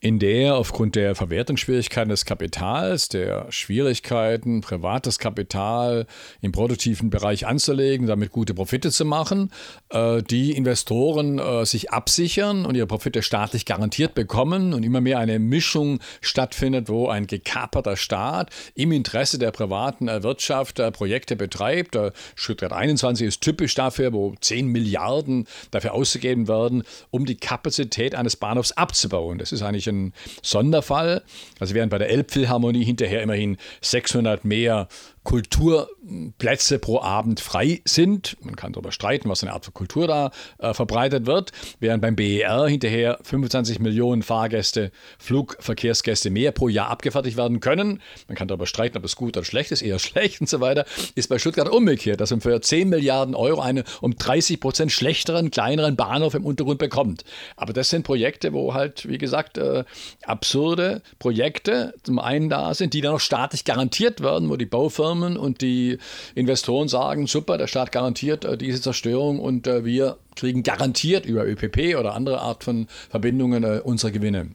[0.00, 6.06] in der aufgrund der Verwertungsschwierigkeiten des Kapitals, der Schwierigkeiten, privates Kapital
[6.40, 9.50] im produktiven Bereich anzulegen, damit gute Profite zu machen,
[9.88, 15.18] äh, die Investoren äh, sich absichern und ihre Profite staatlich garantiert bekommen und immer mehr
[15.18, 21.98] eine Mischung stattfindet, wo ein gekaperter Staat im Interesse der privaten äh, Wirtschaft Projekte betreibt.
[22.36, 28.36] Stuttgart 21 ist typisch dafür, wo 10 Milliarden dafür ausgegeben werden, um die Kapazität eines
[28.36, 29.38] Bahnhofs abzubauen.
[29.38, 31.22] Das ist eigentlich ein Sonderfall.
[31.60, 34.88] Also während bei der Elbphilharmonie hinterher immerhin 600 mehr
[35.28, 38.38] Kulturplätze pro Abend frei sind.
[38.40, 41.52] Man kann darüber streiten, was eine Art von Kultur da äh, verbreitet wird.
[41.80, 48.00] Während beim BER hinterher 25 Millionen Fahrgäste, Flugverkehrsgäste mehr pro Jahr abgefertigt werden können.
[48.26, 50.86] Man kann darüber streiten, ob es gut oder schlecht ist, eher schlecht und so weiter.
[51.14, 55.50] Ist bei Stuttgart umgekehrt, dass man für 10 Milliarden Euro einen um 30 Prozent schlechteren,
[55.50, 57.24] kleineren Bahnhof im Untergrund bekommt.
[57.54, 59.84] Aber das sind Projekte, wo halt, wie gesagt, äh,
[60.24, 65.17] absurde Projekte zum einen da sind, die dann noch staatlich garantiert werden, wo die Baufirmen
[65.18, 65.98] Firmen und die
[66.34, 71.46] Investoren sagen, super, der Staat garantiert äh, diese Zerstörung und äh, wir kriegen garantiert über
[71.46, 74.50] ÖPP oder andere Art von Verbindungen äh, unsere Gewinne.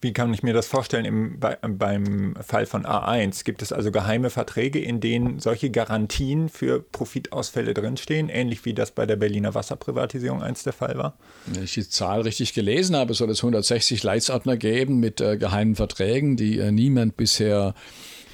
[0.00, 3.44] Wie kann ich mir das vorstellen im, bei, beim Fall von A1?
[3.44, 8.92] Gibt es also geheime Verträge, in denen solche Garantien für Profitausfälle drinstehen, ähnlich wie das
[8.92, 11.18] bei der Berliner Wasserprivatisierung einst der Fall war?
[11.46, 15.74] Wenn ich die Zahl richtig gelesen habe, soll es 160 Leitsordner geben mit äh, geheimen
[15.74, 17.74] Verträgen, die äh, niemand bisher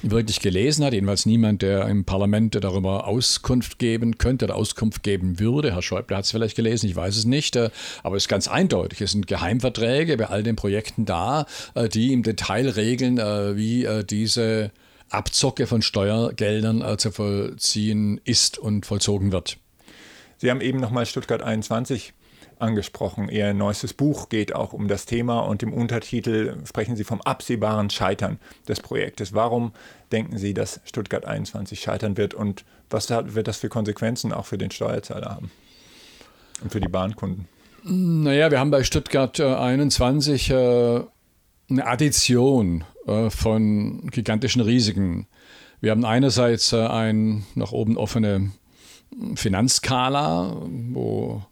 [0.03, 5.39] wirklich gelesen hat, jedenfalls niemand, der im Parlament darüber Auskunft geben könnte oder Auskunft geben
[5.39, 5.73] würde.
[5.73, 7.69] Herr Schäuble hat es vielleicht gelesen, ich weiß es nicht, äh,
[8.03, 9.01] aber es ist ganz eindeutig.
[9.01, 13.87] Es sind Geheimverträge bei all den Projekten da, äh, die im Detail regeln, äh, wie
[14.09, 14.71] diese
[15.09, 19.57] Abzocke von Steuergeldern zu vollziehen ist und vollzogen wird.
[20.37, 22.13] Sie haben eben nochmal Stuttgart 21
[22.63, 23.29] angesprochen.
[23.29, 27.89] Ihr neuestes Buch geht auch um das Thema und im Untertitel sprechen Sie vom absehbaren
[27.89, 29.33] Scheitern des Projektes.
[29.33, 29.73] Warum
[30.11, 34.57] denken Sie, dass Stuttgart 21 scheitern wird und was wird das für Konsequenzen auch für
[34.57, 35.51] den Steuerzahler haben
[36.61, 37.47] und für die Bahnkunden?
[37.83, 41.03] Naja, wir haben bei Stuttgart 21 äh, äh,
[41.69, 45.27] eine Addition äh, von gigantischen Risiken.
[45.81, 48.51] Wir haben einerseits äh, ein nach oben offene
[49.35, 51.43] Finanzskala, wo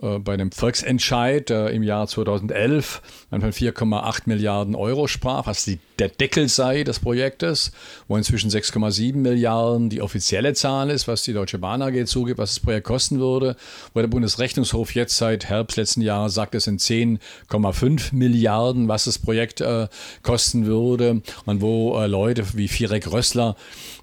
[0.00, 5.78] bei dem Volksentscheid äh, im Jahr 2011 man von 4,8 Milliarden Euro sprach, was die,
[5.98, 7.72] der Deckel sei des Projektes,
[8.08, 12.54] wo inzwischen 6,7 Milliarden die offizielle Zahl ist, was die Deutsche Bahn AG zugibt, was
[12.54, 13.56] das Projekt kosten würde,
[13.92, 19.18] wo der Bundesrechnungshof jetzt seit Herbst letzten Jahres sagt, es sind 10,5 Milliarden, was das
[19.18, 19.88] Projekt äh,
[20.22, 23.56] kosten würde und wo äh, Leute wie Firek Rössler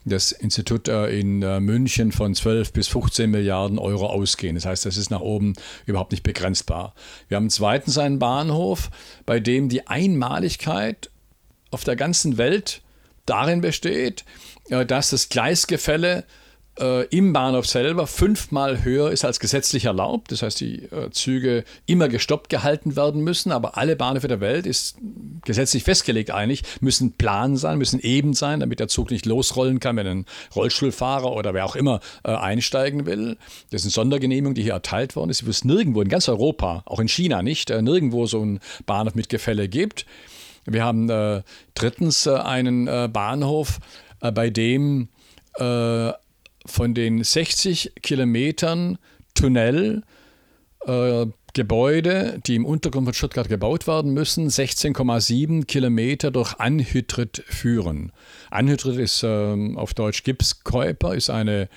[0.04, 4.56] das Institut äh, in äh, München von 12 bis 15 Milliarden Euro ausgehen.
[4.56, 5.54] Das heißt, das ist nach oben
[5.86, 6.94] überhaupt nicht begrenzbar.
[7.28, 8.90] Wir haben zweitens einen Bahnhof,
[9.26, 11.10] bei dem die Einmaligkeit
[11.72, 12.82] auf der ganzen Welt
[13.26, 14.26] darin besteht,
[14.70, 16.26] äh, dass das Gleisgefälle
[16.80, 20.32] äh, im Bahnhof selber fünfmal höher ist als gesetzlich erlaubt.
[20.32, 24.66] Das heißt, die äh, Züge immer gestoppt gehalten werden müssen, aber alle Bahnhöfe der Welt
[24.66, 24.98] ist
[25.44, 29.98] gesetzlich festgelegt eigentlich, müssen plan sein, müssen eben sein, damit der Zug nicht losrollen kann,
[29.98, 33.38] wenn ein Rollstuhlfahrer oder wer auch immer äh, einsteigen will.
[33.70, 36.84] Das ist eine Sondergenehmigung, die hier erteilt worden ist, die es nirgendwo in ganz Europa,
[36.86, 40.06] auch in China nicht, äh, nirgendwo so ein Bahnhof mit Gefälle gibt.
[40.66, 41.42] Wir haben äh,
[41.74, 43.80] drittens äh, einen Bahnhof,
[44.20, 45.10] bei dem
[46.66, 48.98] von den 60 Kilometern
[49.34, 50.04] Tunnel,
[50.86, 58.14] äh, Gebäude, die im Untergrund von Stuttgart gebaut werden müssen, 16,7 Kilometer durch Anhydrit führen.
[58.50, 61.68] Anhydrit ist äh, auf Deutsch Gipskäuper, ist eine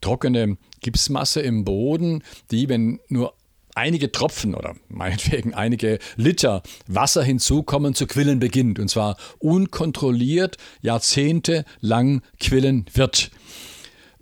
[0.00, 2.22] trockene Gipsmasse im Boden,
[2.52, 3.34] die, wenn nur
[3.74, 8.78] einige Tropfen oder meinetwegen einige Liter Wasser hinzukommen, zu quillen beginnt.
[8.78, 13.30] Und zwar unkontrolliert jahrzehntelang quillen wird.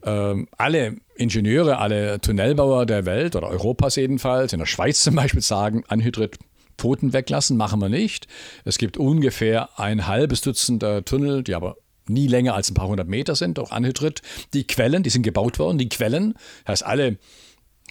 [0.05, 5.41] Ähm, alle Ingenieure, alle Tunnelbauer der Welt oder Europas jedenfalls, in der Schweiz zum Beispiel,
[5.43, 6.39] sagen, Anhydrit
[6.77, 8.27] Pfoten weglassen, machen wir nicht.
[8.65, 12.89] Es gibt ungefähr ein halbes Dutzend äh, Tunnel, die aber nie länger als ein paar
[12.89, 14.23] hundert Meter sind, auch Anhydrit.
[14.53, 16.35] Die Quellen, die sind gebaut worden, die Quellen,
[16.67, 17.19] heißt alle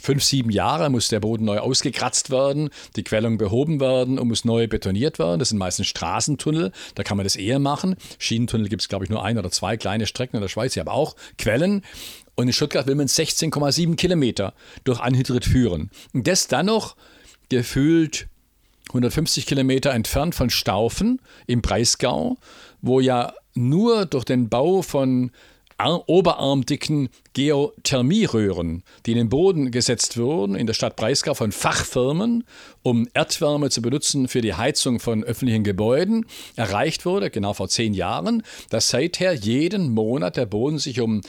[0.04, 4.44] fünf, sieben Jahre muss der Boden neu ausgekratzt werden, die Quellung behoben werden und muss
[4.44, 5.40] neu betoniert werden.
[5.40, 7.96] Das sind meistens Straßentunnel, da kann man das eher machen.
[8.20, 10.82] Schienentunnel gibt es, glaube ich, nur ein oder zwei kleine Strecken in der Schweiz, die
[10.82, 11.84] haben auch Quellen.
[12.36, 15.90] Und in Stuttgart will man 16,7 Kilometer durch Anhydrit führen.
[16.14, 16.98] Und das dann noch
[17.50, 18.28] gefühlt
[18.90, 22.38] 150 Kilometer entfernt von Staufen im Breisgau,
[22.82, 25.32] wo ja nur durch den Bau von
[25.92, 32.44] oberarmdicken Geothermieröhren, die in den Boden gesetzt wurden in der Stadt Breisgau von Fachfirmen,
[32.84, 37.94] um Erdwärme zu benutzen für die Heizung von öffentlichen Gebäuden, erreicht wurde, genau vor zehn
[37.94, 41.22] Jahren, dass seither jeden Monat der Boden sich um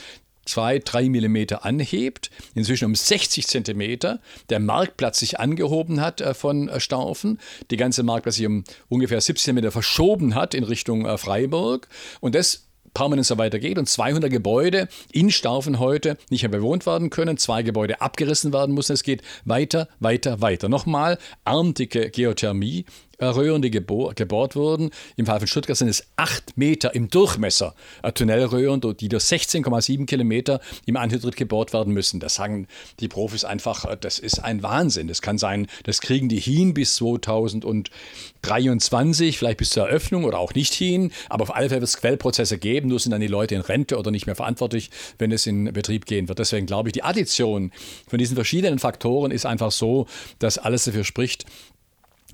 [0.45, 6.69] zwei, drei Millimeter anhebt, inzwischen um 60 Zentimeter, der Marktplatz sich angehoben hat äh, von
[6.69, 7.39] äh, Staufen,
[7.71, 11.87] die ganze Marktplatz sich um ungefähr 70 Zentimeter verschoben hat in Richtung äh, Freiburg.
[12.21, 12.64] Und das
[12.95, 17.61] permanent so weitergeht und 200 Gebäude in Staufen heute nicht mehr bewohnt werden können, zwei
[17.61, 18.93] Gebäude abgerissen werden müssen.
[18.93, 20.69] Es geht weiter, weiter, weiter.
[20.69, 22.85] Nochmal, armdicke Geothermie,
[23.19, 24.91] Röhren, die gebohrt wurden.
[25.15, 27.73] Im Fall von Stuttgart sind es 8 Meter im Durchmesser
[28.13, 32.19] Tunnelröhren, die durch 16,7 Kilometer im Anhydrit gebohrt werden müssen.
[32.19, 32.67] Das sagen
[32.99, 35.07] die Profis einfach, äh, das ist ein Wahnsinn.
[35.07, 40.53] Das kann sein, das kriegen die hin bis 2023, vielleicht bis zur Eröffnung oder auch
[40.53, 41.11] nicht hin.
[41.29, 43.97] Aber auf alle Fälle wird es Quellprozesse geben, nur sind dann die Leute in Rente
[43.97, 46.39] oder nicht mehr verantwortlich, wenn es in Betrieb gehen wird.
[46.39, 47.71] Deswegen glaube ich, die Addition
[48.07, 50.07] von diesen verschiedenen Faktoren ist einfach so,
[50.39, 51.45] dass alles dafür spricht,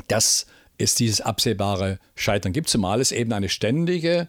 [0.07, 0.47] dass
[0.81, 4.27] es dieses absehbare Scheitern gibt, zumal es eben eine ständige,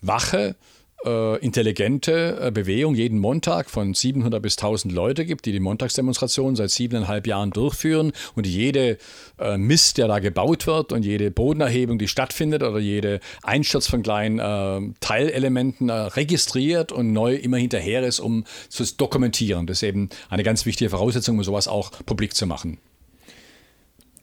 [0.00, 0.56] wache,
[1.04, 6.56] äh, intelligente äh, Bewegung jeden Montag von 700 bis 1000 Leute gibt, die die Montagsdemonstrationen
[6.56, 8.98] seit siebeneinhalb Jahren durchführen und jede
[9.38, 14.02] äh, Mist, der da gebaut wird und jede Bodenerhebung, die stattfindet oder jede Einsturz von
[14.02, 19.66] kleinen äh, Teilelementen äh, registriert und neu immer hinterher ist, um zu dokumentieren.
[19.66, 22.78] Das ist eben eine ganz wichtige Voraussetzung, um sowas auch publik zu machen.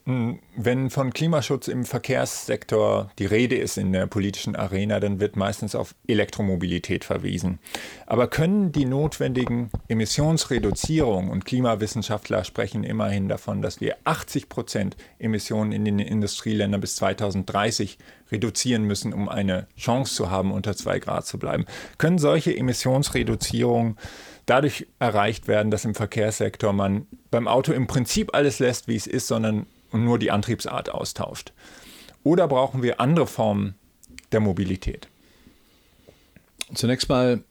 [0.08, 5.36] Hm, wenn von Klimaschutz im Verkehrssektor die Rede ist in der politischen Arena, dann wird
[5.36, 7.58] meistens auf Elektromobilität verwiesen.
[8.06, 15.72] Aber können die notwendigen Emissionsreduzierungen und Klimawissenschaftler sprechen immerhin davon, dass wir 80 Prozent Emissionen
[15.72, 17.98] in den Industrieländern bis 2030
[18.32, 21.66] reduzieren müssen, um eine Chance zu haben, unter zwei Grad zu bleiben.
[21.98, 23.98] Können solche Emissionsreduzierungen
[24.46, 29.06] dadurch erreicht werden, dass im Verkehrssektor man beim Auto im Prinzip alles lässt, wie es
[29.06, 31.52] ist, sondern und nur die Antriebsart austauscht?
[32.24, 33.74] Oder brauchen wir andere Formen
[34.32, 35.08] der Mobilität?
[36.74, 37.42] Zunächst mal,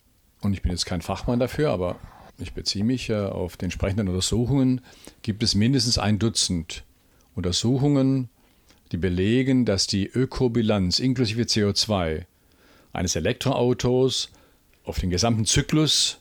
[0.42, 1.96] und ich bin jetzt kein Fachmann dafür, aber
[2.40, 4.82] ich beziehe mich auf die entsprechenden Untersuchungen,
[5.24, 6.84] gibt es mindestens ein Dutzend
[7.34, 8.30] Untersuchungen,
[8.92, 12.26] die belegen, dass die Ökobilanz inklusive CO2
[12.94, 14.32] eines Elektroautos
[14.84, 16.20] auf den gesamten Zyklus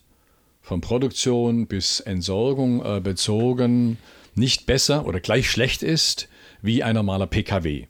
[0.63, 3.99] von Produktion bis Entsorgung äh, bezogen
[4.37, 6.29] nicht besser oder gleich schlecht ist
[6.63, 7.87] wie ein normaler Pkw.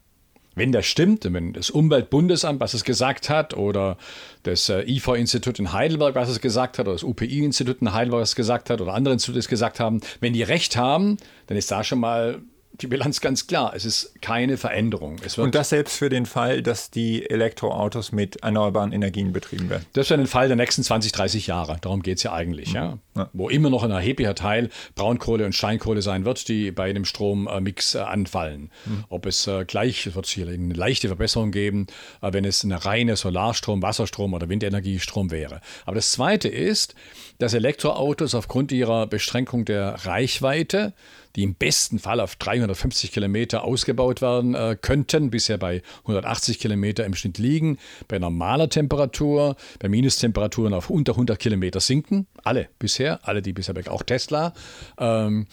[0.55, 3.99] Wenn das stimmt, wenn das Umweltbundesamt, was es gesagt hat, oder
[4.43, 8.31] das äh, IFA-Institut in Heidelberg, was es gesagt hat, oder das UPI-Institut in Heidelberg, was
[8.31, 11.71] es gesagt hat, oder andere Institute es gesagt haben, wenn die recht haben, dann ist
[11.71, 12.41] da schon mal
[12.81, 13.73] die Bilanz ganz klar.
[13.75, 15.17] Es ist keine Veränderung.
[15.37, 19.87] Und das selbst für den Fall, dass die Elektroautos mit erneuerbaren Energien betrieben werden.
[19.93, 21.79] Das ist für den Fall der nächsten 20, 30 Jahre.
[21.81, 22.71] Darum geht es ja eigentlich.
[22.71, 22.75] Mhm.
[22.75, 22.99] Ja?
[23.17, 23.31] ja?
[23.33, 27.95] Wo immer noch ein erheblicher Teil Braunkohle und Steinkohle sein wird, die bei dem Strommix
[27.95, 28.71] äh, anfallen.
[28.85, 29.05] Mhm.
[29.09, 31.87] Ob es äh, gleich, es wird hier eine leichte Verbesserung geben,
[32.21, 35.61] äh, wenn es eine reine Solarstrom, Wasserstrom oder Windenergiestrom wäre.
[35.85, 36.95] Aber das Zweite ist,
[37.39, 40.95] dass Elektroautos aufgrund ihrer Beschränkung der Reichweite
[41.37, 47.05] die im besten Fall auf 350 Kilometer ausgebaut werden äh, könnten, bisher bei 180 Kilometer
[47.05, 52.27] im Schnitt liegen, bei normaler Temperatur, bei Minustemperaturen auf unter 100 Kilometer sinken.
[52.42, 54.55] Alle bisher, alle, die bisher weg, auch Tesla.
[54.99, 55.46] Ähm,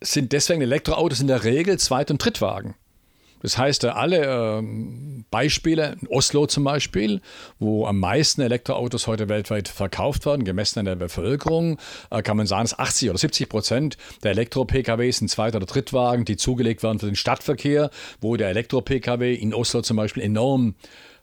[0.00, 2.74] sind deswegen Elektroautos in der Regel Zweit- und Drittwagen.
[3.44, 7.20] Das heißt, alle ähm, Beispiele, in Oslo zum Beispiel,
[7.58, 11.78] wo am meisten Elektroautos heute weltweit verkauft werden, gemessen an der Bevölkerung,
[12.10, 16.24] äh, kann man sagen, dass 80 oder 70 Prozent der Elektro-PKWs sind Zweit- oder Drittwagen,
[16.24, 17.90] die zugelegt werden für den Stadtverkehr,
[18.22, 21.13] wo der Elektro-PKW in Oslo zum Beispiel enorm äh,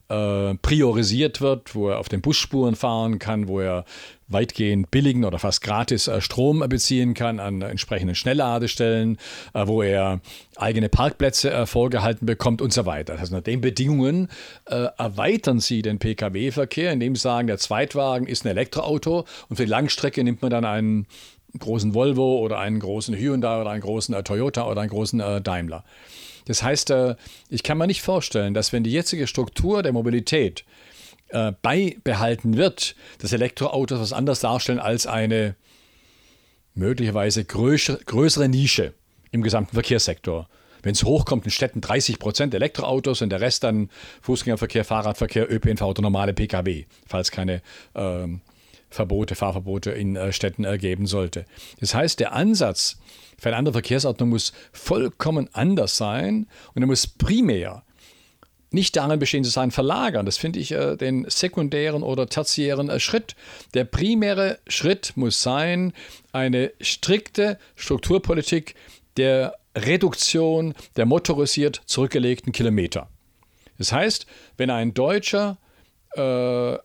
[0.61, 3.85] priorisiert wird, wo er auf den Busspuren fahren kann, wo er
[4.31, 9.17] weitgehend billigen oder fast gratis äh, Strom beziehen kann an entsprechenden Schnellladestellen,
[9.53, 10.21] äh, wo er
[10.55, 13.13] eigene Parkplätze äh, vorgehalten bekommt und so weiter.
[13.13, 14.29] Das heißt, unter den Bedingungen
[14.65, 19.65] äh, erweitern sie den Pkw-Verkehr, indem sie sagen, der Zweitwagen ist ein Elektroauto und für
[19.65, 21.07] die Langstrecke nimmt man dann einen
[21.59, 25.41] großen Volvo oder einen großen Hyundai oder einen großen äh, Toyota oder einen großen äh,
[25.41, 25.83] Daimler.
[26.45, 26.93] Das heißt,
[27.49, 30.65] ich kann mir nicht vorstellen, dass wenn die jetzige Struktur der Mobilität
[31.29, 35.55] äh, beibehalten wird, dass Elektroautos was anderes darstellen als eine
[36.73, 38.93] möglicherweise größere, Nische
[39.31, 40.49] im gesamten Verkehrssektor.
[40.83, 43.89] Wenn es hochkommt in Städten 30 Prozent Elektroautos und der Rest dann
[44.21, 47.61] Fußgängerverkehr, Fahrradverkehr, ÖPNV oder normale Pkw, falls keine
[47.93, 48.27] äh,
[48.91, 51.45] Verbote, Fahrverbote in äh, Städten ergeben sollte.
[51.79, 52.99] Das heißt, der Ansatz
[53.39, 57.83] für eine andere Verkehrsordnung muss vollkommen anders sein und er muss primär
[58.73, 60.25] nicht darin bestehen zu sein, verlagern.
[60.25, 63.35] Das finde ich äh, den sekundären oder tertiären äh, Schritt.
[63.73, 65.93] Der primäre Schritt muss sein,
[66.31, 68.75] eine strikte Strukturpolitik
[69.17, 73.09] der Reduktion der motorisiert zurückgelegten Kilometer.
[73.77, 74.25] Das heißt,
[74.57, 75.57] wenn ein Deutscher
[76.15, 76.77] äh,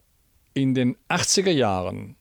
[0.57, 2.17] in den 80er Jahren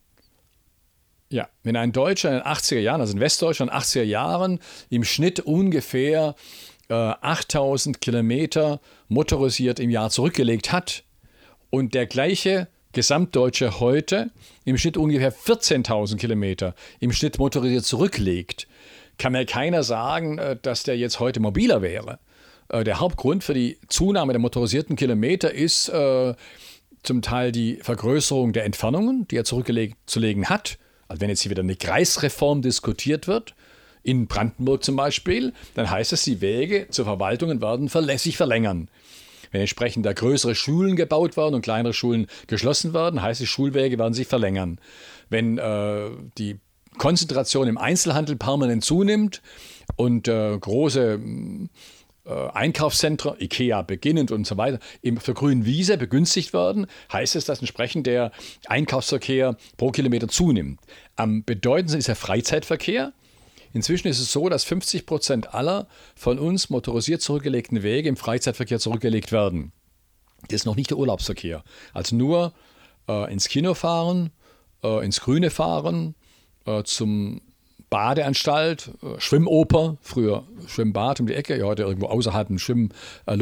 [1.30, 4.60] ja, wenn ein Deutscher in den 80er Jahren, also in Westdeutschland in den 80er Jahren,
[4.90, 6.36] im Schnitt ungefähr
[6.88, 11.04] äh, 8000 Kilometer motorisiert im Jahr zurückgelegt hat
[11.72, 14.32] und der gleiche Gesamtdeutsche heute
[14.66, 18.68] im Schnitt ungefähr 14.000 Kilometer im Schnitt motorisiert zurücklegt,
[19.18, 22.20] kann mir keiner sagen, äh, dass der jetzt heute mobiler wäre.
[22.70, 26.34] Äh, der Hauptgrund für die Zunahme der motorisierten Kilometer ist äh,
[27.06, 30.78] zum Teil die Vergrößerung der Entfernungen, die er zurückzulegen hat.
[31.08, 33.56] Also wenn jetzt hier wieder eine Kreisreform diskutiert wird,
[34.04, 38.90] in Brandenburg zum Beispiel, dann heißt es, die Wege zur Verwaltungen werden verlässlich verlängern.
[39.52, 43.98] Wenn entsprechend da größere Schulen gebaut werden und kleinere Schulen geschlossen werden, heißt es, Schulwege
[43.98, 44.80] werden sich verlängern.
[45.30, 46.60] Wenn äh, die
[46.98, 49.42] Konzentration im Einzelhandel permanent zunimmt
[49.96, 51.20] und äh, große
[52.26, 57.60] Einkaufszentren, Ikea beginnend und so weiter, eben für grünen Wiese begünstigt werden, heißt es, dass
[57.60, 58.32] entsprechend der
[58.68, 60.80] Einkaufsverkehr pro Kilometer zunimmt.
[61.16, 63.14] Am bedeutendsten ist der Freizeitverkehr.
[63.74, 68.80] Inzwischen ist es so, dass 50 Prozent aller von uns motorisiert zurückgelegten Wege im Freizeitverkehr
[68.80, 69.72] zurückgelegt werden.
[70.44, 71.64] Das ist noch nicht der Urlaubsverkehr.
[71.94, 72.54] Also nur
[73.08, 74.32] äh, ins Kino fahren,
[74.84, 76.16] äh, ins Grüne fahren,
[76.66, 77.42] äh, zum
[77.90, 82.90] Badeanstalt, äh, Schwimmoper, früher Schwimmbad um die Ecke, ja, heute irgendwo außerhalb ein Schwimm,
[83.26, 83.36] äh,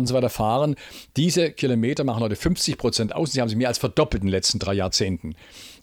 [0.00, 0.76] und so weiter fahren.
[1.16, 4.32] Diese Kilometer machen heute 50 Prozent aus sie haben sich mehr als verdoppelt in den
[4.32, 5.34] letzten drei Jahrzehnten.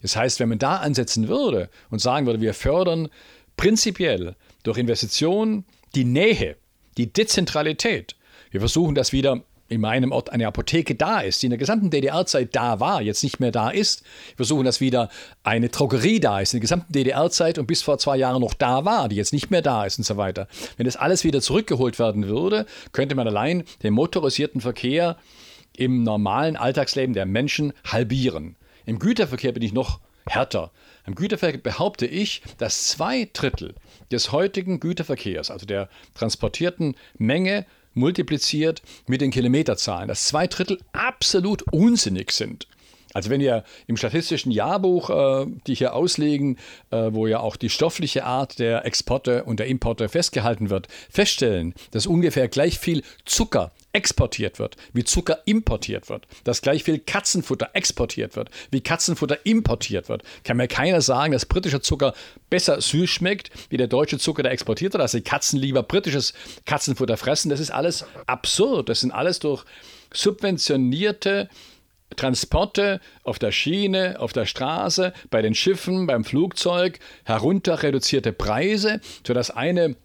[0.02, 3.08] Das heißt, wenn man da ansetzen würde und sagen würde, wir fördern
[3.56, 6.56] prinzipiell durch Investitionen die Nähe,
[6.96, 8.16] die Dezentralität.
[8.50, 11.90] Wir versuchen das wieder in meinem Ort eine Apotheke da ist, die in der gesamten
[11.90, 14.02] DDR-Zeit da war, jetzt nicht mehr da ist.
[14.30, 15.10] Wir versuchen, dass wieder
[15.42, 18.84] eine Drogerie da ist, in der gesamten DDR-Zeit und bis vor zwei Jahren noch da
[18.84, 20.48] war, die jetzt nicht mehr da ist und so weiter.
[20.76, 25.16] Wenn das alles wieder zurückgeholt werden würde, könnte man allein den motorisierten Verkehr
[25.76, 28.56] im normalen Alltagsleben der Menschen halbieren.
[28.86, 30.70] Im Güterverkehr bin ich noch härter.
[31.06, 33.74] Im Güterverkehr behaupte ich, dass zwei Drittel
[34.10, 37.66] des heutigen Güterverkehrs, also der transportierten Menge,
[37.98, 42.66] multipliziert mit den Kilometerzahlen, dass zwei Drittel absolut unsinnig sind.
[43.14, 46.58] Also wenn wir im statistischen Jahrbuch, äh, die hier auslegen,
[46.90, 51.74] äh, wo ja auch die stoffliche Art der Exporte und der Importe festgehalten wird, feststellen,
[51.90, 57.70] dass ungefähr gleich viel Zucker exportiert wird, wie Zucker importiert wird, dass gleich viel Katzenfutter
[57.72, 62.14] exportiert wird, wie Katzenfutter importiert wird, kann mir keiner sagen, dass britischer Zucker
[62.50, 66.34] besser süß schmeckt, wie der deutsche Zucker, der exportiert wird, dass die Katzen lieber britisches
[66.66, 67.48] Katzenfutter fressen.
[67.48, 68.88] Das ist alles absurd.
[68.88, 69.64] Das sind alles durch
[70.12, 71.48] subventionierte
[72.16, 79.00] Transporte auf der Schiene, auf der Straße, bei den Schiffen, beim Flugzeug, herunter reduzierte Preise,
[79.26, 79.96] sodass eine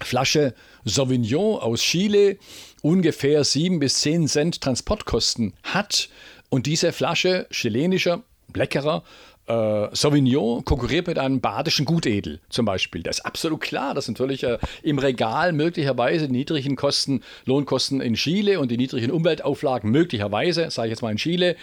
[0.00, 0.54] Flasche
[0.84, 2.38] Sauvignon aus Chile
[2.82, 6.08] ungefähr 7 bis 10 Cent Transportkosten hat
[6.50, 8.22] und diese Flasche chilenischer,
[8.54, 9.04] leckerer
[9.46, 13.02] äh, Sauvignon konkurriert mit einem badischen Gutedel zum Beispiel.
[13.02, 18.14] Das ist absolut klar, dass natürlich äh, im Regal möglicherweise die niedrigen Kosten, Lohnkosten in
[18.14, 21.56] Chile und die niedrigen Umweltauflagen möglicherweise, sage ich jetzt mal in Chile,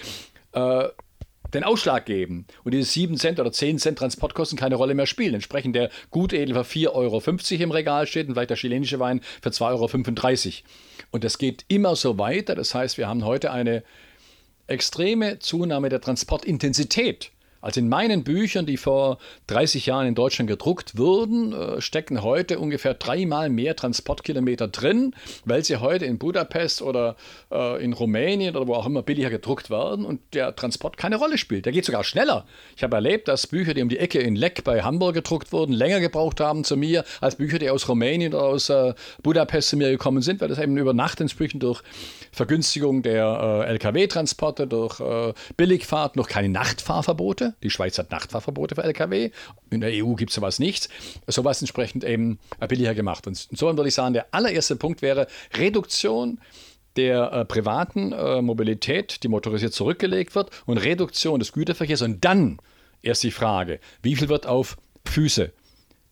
[0.54, 0.84] äh,
[1.54, 5.34] den Ausschlag geben und diese 7 Cent oder 10 Cent Transportkosten keine Rolle mehr spielen.
[5.34, 7.22] Entsprechend der Gutedel für 4,50 Euro
[7.64, 10.68] im Regal steht und vielleicht der chilenische Wein für 2,35 Euro.
[11.12, 12.56] Und das geht immer so weiter.
[12.56, 13.84] Das heißt, wir haben heute eine
[14.68, 17.32] extreme Zunahme der Transportintensität
[17.62, 22.60] Also in meinen Büchern, die vor 30 Jahren in Deutschland gedruckt wurden, äh, stecken heute
[22.60, 25.14] ungefähr dreimal mehr Transportkilometer drin,
[25.46, 27.16] weil sie heute in Budapest oder
[27.52, 31.38] äh, in Rumänien oder wo auch immer billiger gedruckt werden und der Transport keine Rolle
[31.38, 31.66] spielt.
[31.66, 32.46] Der geht sogar schneller.
[32.76, 35.74] Ich habe erlebt, dass Bücher, die um die Ecke in Leck bei Hamburg gedruckt wurden,
[35.74, 39.78] länger gebraucht haben zu mir, als Bücher, die aus Rumänien oder aus äh, Budapest zu
[39.78, 41.84] mir gekommen sind, weil das eben über Nacht inzwischen durch
[42.32, 47.56] Vergünstigung der äh, Lkw-Transporte, durch äh, Billigfahrt, noch keine Nachtfahrverbote.
[47.64, 49.32] Die Schweiz hat Nachtfahrverbote für Lkw.
[49.70, 50.90] In der EU gibt es sowas nicht.
[51.28, 53.28] Sowas entsprechend eben äh, billiger gemacht.
[53.28, 55.28] Und insofern würde ich sagen, der allererste Punkt wäre
[55.58, 56.40] Reduktion
[56.96, 62.02] der äh, privaten äh, Mobilität, die motorisiert zurückgelegt wird, und Reduktion des Güterverkehrs.
[62.02, 62.60] Und dann
[63.02, 65.52] erst die Frage, wie viel wird auf Füße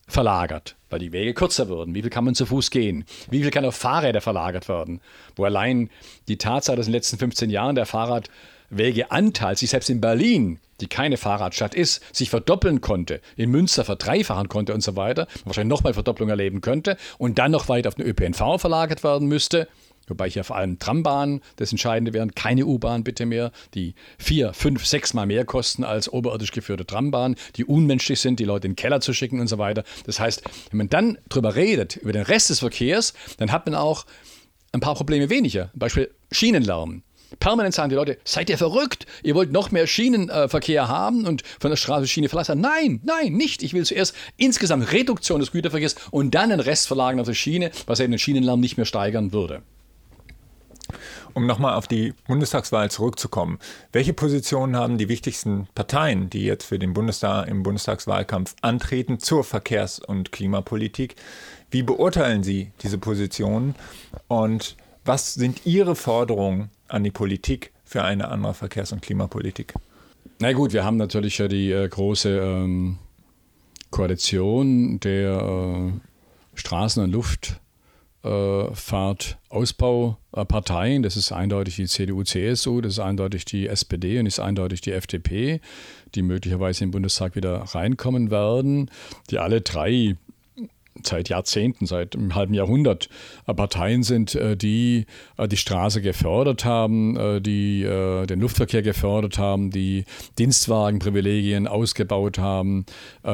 [0.08, 1.96] verlagert, weil die Wege kürzer würden.
[1.96, 3.06] Wie viel kann man zu Fuß gehen?
[3.30, 5.02] Wie viel kann auf Fahrräder verlagert werden?
[5.36, 5.90] Wo allein
[6.28, 10.88] die Tatsache, dass in den letzten 15 Jahren der Fahrradwegeanteil sich selbst in Berlin, die
[10.88, 15.94] keine Fahrradstadt ist, sich verdoppeln konnte, in Münster verdreifachen konnte und so weiter, wahrscheinlich nochmal
[15.94, 19.68] Verdopplung erleben könnte und dann noch weit auf den ÖPNV verlagert werden müsste,
[20.10, 24.86] Wobei hier vor allem Trambahnen das Entscheidende wären, keine U-Bahn bitte mehr, die vier, fünf,
[24.86, 28.78] sechs Mal mehr kosten als oberirdisch geführte Trambahnen, die unmenschlich sind, die Leute in den
[28.78, 29.84] Keller zu schicken und so weiter.
[30.06, 33.76] Das heißt, wenn man dann drüber redet, über den Rest des Verkehrs, dann hat man
[33.76, 34.06] auch
[34.72, 35.72] ein paar Probleme weniger.
[35.74, 37.04] Beispiel Schienenlärm.
[37.40, 39.06] Permanent sagen die Leute, seid ihr verrückt?
[39.22, 42.60] Ihr wollt noch mehr Schienenverkehr haben und von der Straße Schiene verlassen?
[42.60, 43.62] Nein, nein, nicht.
[43.62, 47.72] Ich will zuerst insgesamt Reduktion des Güterverkehrs und dann den Rest verlagern auf die Schiene,
[47.86, 49.62] was eben den Schienenlärm nicht mehr steigern würde.
[51.34, 53.60] Um nochmal auf die Bundestagswahl zurückzukommen.
[53.92, 59.44] Welche Positionen haben die wichtigsten Parteien, die jetzt für den Bundestag im Bundestagswahlkampf antreten, zur
[59.44, 61.16] Verkehrs- und Klimapolitik?
[61.72, 63.76] Wie beurteilen Sie diese Positionen
[64.28, 64.76] und
[65.06, 69.74] was sind Ihre Forderungen an die Politik für eine andere Verkehrs- und Klimapolitik?
[70.40, 72.98] Na gut, wir haben natürlich ja die äh, große ähm,
[73.92, 77.60] Koalition der äh, Straßen- und Luft-
[78.24, 81.04] äh, Fahrtausbauparteien.
[81.04, 84.92] Das ist eindeutig die CDU, CSU, das ist eindeutig die SPD und ist eindeutig die
[84.92, 85.62] FDP,
[86.16, 88.92] die möglicherweise im Bundestag wieder reinkommen werden,
[89.30, 90.18] die alle drei
[91.04, 93.10] seit Jahrzehnten, seit einem halben Jahrhundert
[93.48, 95.06] äh, Parteien sind, äh, die
[95.38, 100.06] äh, die Straße gefördert haben, die den Luftverkehr gefördert haben, die
[100.38, 102.86] Dienstwagenprivilegien ausgebaut haben,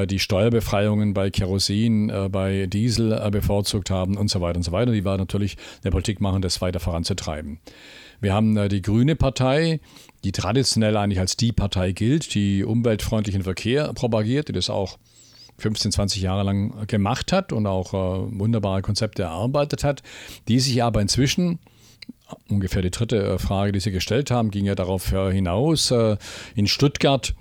[0.09, 4.91] die Steuerbefreiungen bei Kerosin, bei Diesel bevorzugt haben und so weiter und so weiter.
[4.91, 7.59] Die werden natürlich eine Politik machen, das weiter voranzutreiben.
[8.21, 9.79] Wir haben die Grüne Partei,
[10.23, 14.97] die traditionell eigentlich als die Partei gilt, die umweltfreundlichen Verkehr propagiert, die das auch
[15.57, 20.03] 15, 20 Jahre lang gemacht hat und auch äh, wunderbare Konzepte erarbeitet hat,
[20.47, 21.59] die sich aber inzwischen
[22.49, 25.93] ungefähr die dritte äh, Frage, die Sie gestellt haben, ging ja darauf äh, hinaus,
[26.55, 27.33] in Stuttgart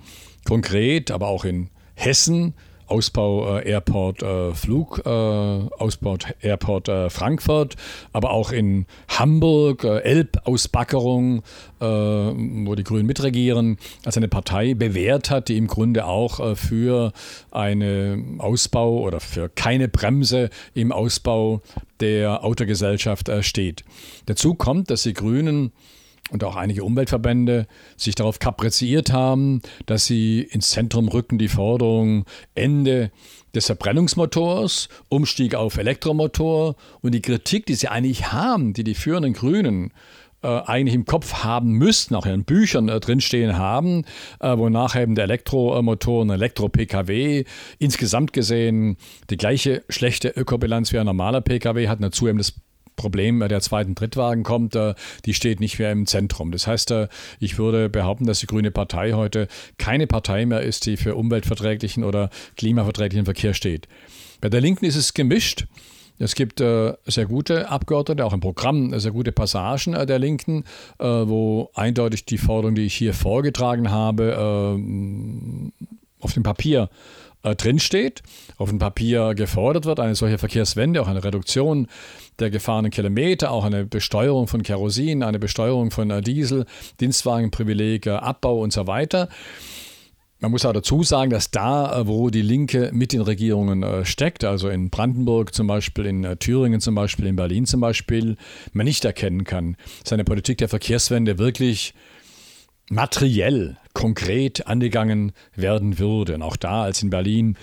[0.45, 2.53] konkret, aber auch in Hessen
[2.87, 7.75] Ausbau äh, Airport äh, Flug, äh, Ausbau Airport äh, Frankfurt,
[8.13, 11.43] aber auch in Hamburg, äh, Elbausbackerung,
[11.79, 17.11] äh, wo die Grünen mitregieren, als eine Partei bewährt hat, die im Grunde auch für
[17.51, 21.61] einen Ausbau oder für keine Bremse im Ausbau
[21.99, 23.83] der Autogesellschaft steht.
[24.25, 25.71] Dazu kommt, dass die Grünen
[26.31, 27.67] und auch einige Umweltverbände
[27.97, 33.11] sich darauf kapriziert haben, dass sie ins Zentrum rücken die Forderung Ende
[33.53, 39.33] des Verbrennungsmotors, Umstieg auf Elektromotor und die Kritik, die sie eigentlich haben, die die führenden
[39.33, 39.93] Grünen
[40.45, 44.03] äh, eigentlich im Kopf haben müssten, auch in Büchern äh, drinstehen haben,
[44.39, 47.45] äh, wonach eben der Elektromotor und Elektro-Pkw
[47.79, 48.97] insgesamt gesehen
[49.29, 52.53] die gleiche schlechte Ökobilanz wie ein normaler Pkw hat, dazu eben das
[52.95, 54.93] Problem der zweiten Drittwagen kommt, äh,
[55.25, 56.51] die steht nicht mehr im Zentrum.
[56.51, 57.07] Das heißt, äh,
[57.39, 62.03] ich würde behaupten, dass die Grüne Partei heute keine Partei mehr ist, die für umweltverträglichen
[62.03, 63.87] oder klimaverträglichen Verkehr steht.
[64.41, 65.65] Bei der Linken ist es gemischt.
[66.17, 70.63] Es gibt äh, sehr gute Abgeordnete, auch im Programm sehr gute Passagen äh, der Linken,
[70.97, 74.37] äh, wo eindeutig die Forderung, die ich hier vorgetragen habe,
[76.19, 78.23] auf dem Papier äh, drinsteht,
[78.57, 81.87] auf dem Papier gefordert wird, eine solche Verkehrswende, auch eine Reduktion
[82.39, 86.65] der gefahrenen Kilometer, auch eine Besteuerung von Kerosin, eine Besteuerung von äh, Diesel,
[86.99, 89.29] Dienstwagenprivileg, Abbau und so weiter.
[90.39, 94.05] Man muss auch dazu sagen, dass da, äh, wo die Linke mit den Regierungen äh,
[94.05, 98.35] steckt, also in Brandenburg zum Beispiel, in Thüringen zum Beispiel, in Berlin zum Beispiel,
[98.73, 101.93] man nicht erkennen kann, dass eine Politik der Verkehrswende wirklich
[102.89, 106.35] materiell, konkret angegangen werden würde.
[106.35, 107.57] Und auch da, als in Berlin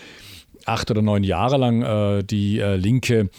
[0.64, 3.30] acht oder neun Jahre lang äh, die äh, Linke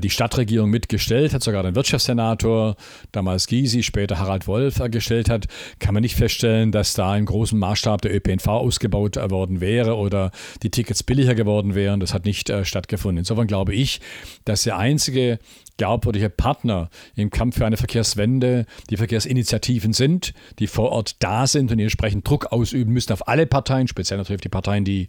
[0.00, 2.76] die Stadtregierung mitgestellt hat, sogar den Wirtschaftssenator,
[3.12, 5.46] damals Gysi, später Harald Wolf äh, gestellt hat,
[5.78, 9.96] kann man nicht feststellen, dass da im großen Maßstab der ÖPNV ausgebaut äh, worden wäre
[9.96, 10.30] oder
[10.62, 12.00] die Tickets billiger geworden wären.
[12.00, 13.18] Das hat nicht äh, stattgefunden.
[13.18, 14.00] Insofern glaube ich,
[14.44, 15.38] dass der einzige
[15.76, 21.70] glaubwürdige Partner im Kampf für eine Verkehrswende die Verkehrsinitiativen sind, die vor Ort da sind
[21.70, 25.08] und entsprechend Druck ausüben müssen auf alle Parteien, speziell natürlich auf die Parteien, die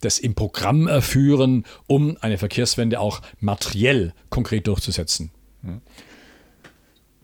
[0.00, 5.30] das im Programm führen, um eine Verkehrswende auch materiell konkret durchzusetzen.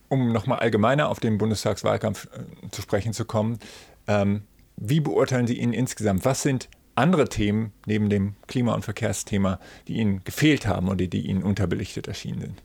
[0.08, 3.58] Um nochmal allgemeiner auf den Bundestagswahlkampf äh, zu sprechen zu kommen,
[4.06, 4.42] ähm,
[4.76, 6.24] wie beurteilen Sie ihn insgesamt?
[6.24, 9.58] Was sind andere Themen neben dem Klima- und Verkehrsthema,
[9.88, 12.62] die Ihnen gefehlt haben oder die Ihnen unterbelichtet erschienen sind?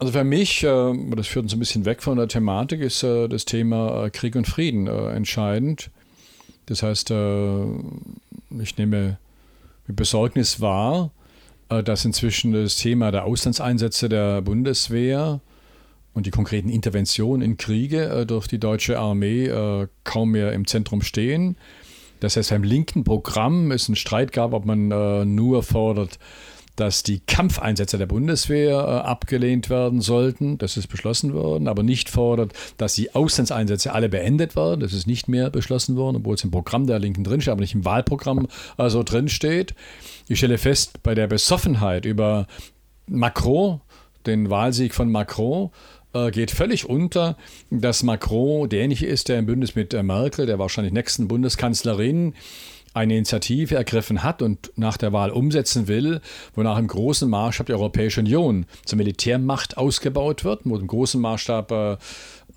[0.00, 3.28] Also für mich, äh, das führt uns ein bisschen weg von der Thematik, ist äh,
[3.28, 5.90] das Thema Krieg und Frieden entscheidend.
[6.66, 9.18] Das heißt, ich nehme
[9.88, 11.10] mit Besorgnis wahr,
[11.68, 15.40] dass inzwischen das Thema der Auslandseinsätze der Bundeswehr
[16.14, 19.50] und die konkreten Interventionen in Kriege äh, durch die deutsche Armee
[20.04, 21.56] kaum mehr im Zentrum stehen.
[22.20, 24.88] Das heißt, beim linken Programm es einen Streit gab, ob man
[25.34, 26.18] nur fordert,
[26.80, 30.58] dass die Kampfeinsätze der Bundeswehr äh, abgelehnt werden sollten.
[30.58, 34.80] Das ist beschlossen worden, aber nicht fordert, dass die Auslandseinsätze alle beendet werden.
[34.80, 37.74] Das ist nicht mehr beschlossen worden, obwohl es im Programm der Linken drinsteht, aber nicht
[37.74, 38.48] im Wahlprogramm
[38.86, 39.74] so drinsteht.
[40.28, 42.46] Ich stelle fest, bei der Besoffenheit über
[43.06, 43.80] Macron,
[44.26, 45.70] den Wahlsieg von Macron,
[46.14, 47.36] äh, geht völlig unter,
[47.70, 52.34] dass Macron derjenige ist, der im Bündnis mit äh, Merkel, der wahrscheinlich nächsten Bundeskanzlerin,
[52.98, 56.20] eine Initiative ergriffen hat und nach der Wahl umsetzen will,
[56.54, 61.70] wonach im großen Maßstab die Europäische Union zur Militärmacht ausgebaut wird, wo im großen Maßstab
[61.70, 61.96] äh,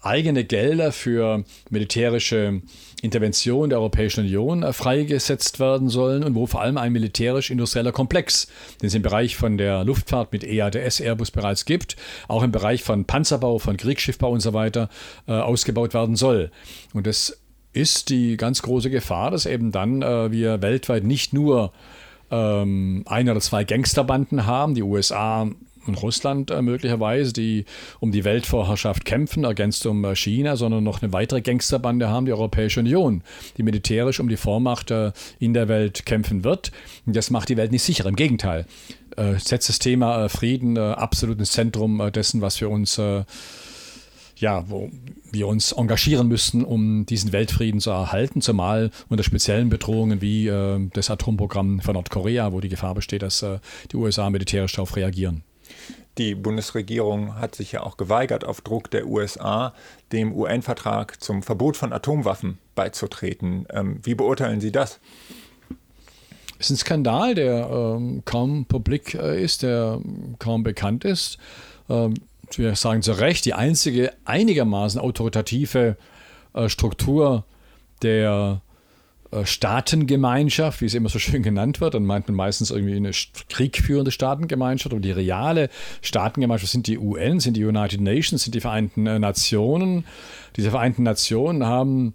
[0.02, 2.62] eigene Gelder für militärische
[3.02, 8.48] Intervention der Europäischen Union äh, freigesetzt werden sollen und wo vor allem ein militärisch-industrieller Komplex,
[8.82, 11.96] den es im Bereich von der Luftfahrt mit EADS Airbus bereits gibt,
[12.28, 14.90] auch im Bereich von Panzerbau, von Kriegsschiffbau und so weiter
[15.28, 16.52] äh, ausgebaut werden soll.
[16.94, 17.41] Und das
[17.74, 21.72] ist die ganz große Gefahr, dass eben dann äh, wir weltweit nicht nur
[22.30, 25.48] ähm, ein oder zwei Gangsterbanden haben, die USA
[25.88, 27.66] und Russland äh, möglicherweise, die
[28.00, 32.34] um die Weltvorherrschaft kämpfen, ergänzt um äh, China, sondern noch eine weitere Gangsterbande haben, die
[32.34, 33.24] Europäische Union,
[33.58, 36.72] die militärisch um die Vormacht äh, in der Welt kämpfen wird.
[37.06, 38.06] Und das macht die Welt nicht sicher.
[38.06, 38.66] Im Gegenteil,
[39.18, 43.00] äh, setzt das Thema äh, Frieden äh, absolut ins Zentrum dessen, was wir uns
[44.42, 44.90] ja, wo
[45.32, 50.90] wir uns engagieren müssten, um diesen Weltfrieden zu erhalten, zumal unter speziellen Bedrohungen wie äh,
[50.94, 53.60] das Atomprogramm von Nordkorea, wo die Gefahr besteht, dass äh,
[53.92, 55.44] die USA militärisch darauf reagieren.
[56.18, 59.74] Die Bundesregierung hat sich ja auch geweigert, auf Druck der USA
[60.12, 63.66] dem UN-Vertrag zum Verbot von Atomwaffen beizutreten.
[63.70, 65.00] Ähm, wie beurteilen Sie das?
[66.60, 70.02] Es ist ein Skandal, der ähm, kaum publik äh, ist, der
[70.38, 71.38] kaum bekannt ist.
[71.90, 72.16] Ähm,
[72.58, 75.98] wir sagen zu Recht, die einzige einigermaßen autoritative
[76.54, 77.46] äh, Struktur
[78.02, 78.62] der
[79.32, 83.12] äh, Staatengemeinschaft, wie es immer so schön genannt wird, dann meint man meistens irgendwie eine
[83.50, 85.70] kriegführende Staatengemeinschaft, aber die reale
[86.02, 90.06] Staatengemeinschaft sind die UN, sind die United Nations, sind die Vereinten äh, Nationen.
[90.58, 92.14] Diese Vereinten Nationen haben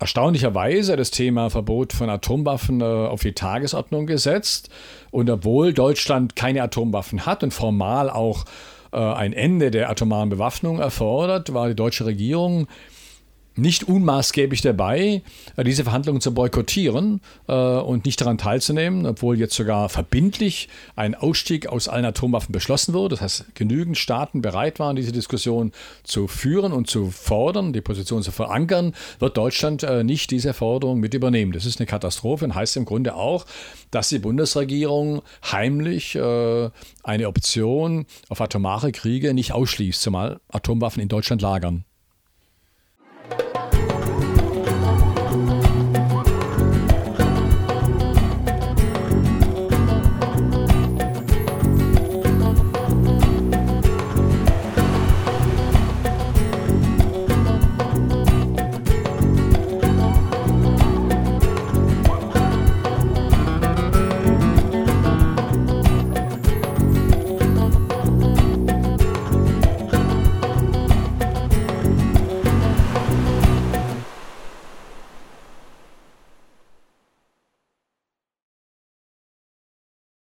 [0.00, 4.68] erstaunlicherweise das Thema Verbot von Atomwaffen auf die Tagesordnung gesetzt.
[5.10, 8.44] Und obwohl Deutschland keine Atomwaffen hat und formal auch
[8.90, 12.66] ein Ende der atomaren Bewaffnung erfordert, war die deutsche Regierung
[13.56, 15.22] nicht unmaßgeblich dabei,
[15.56, 21.14] äh, diese Verhandlungen zu boykottieren äh, und nicht daran teilzunehmen, obwohl jetzt sogar verbindlich ein
[21.14, 23.14] Ausstieg aus allen Atomwaffen beschlossen wurde.
[23.16, 25.72] Das heißt, genügend Staaten bereit waren, diese Diskussion
[26.04, 31.00] zu führen und zu fordern, die Position zu verankern, wird Deutschland äh, nicht diese Forderung
[31.00, 31.52] mit übernehmen.
[31.52, 33.46] Das ist eine Katastrophe und heißt im Grunde auch,
[33.90, 41.40] dass die Bundesregierung heimlich eine Option auf atomare Kriege nicht ausschließt, zumal Atomwaffen in Deutschland
[41.42, 41.84] lagern.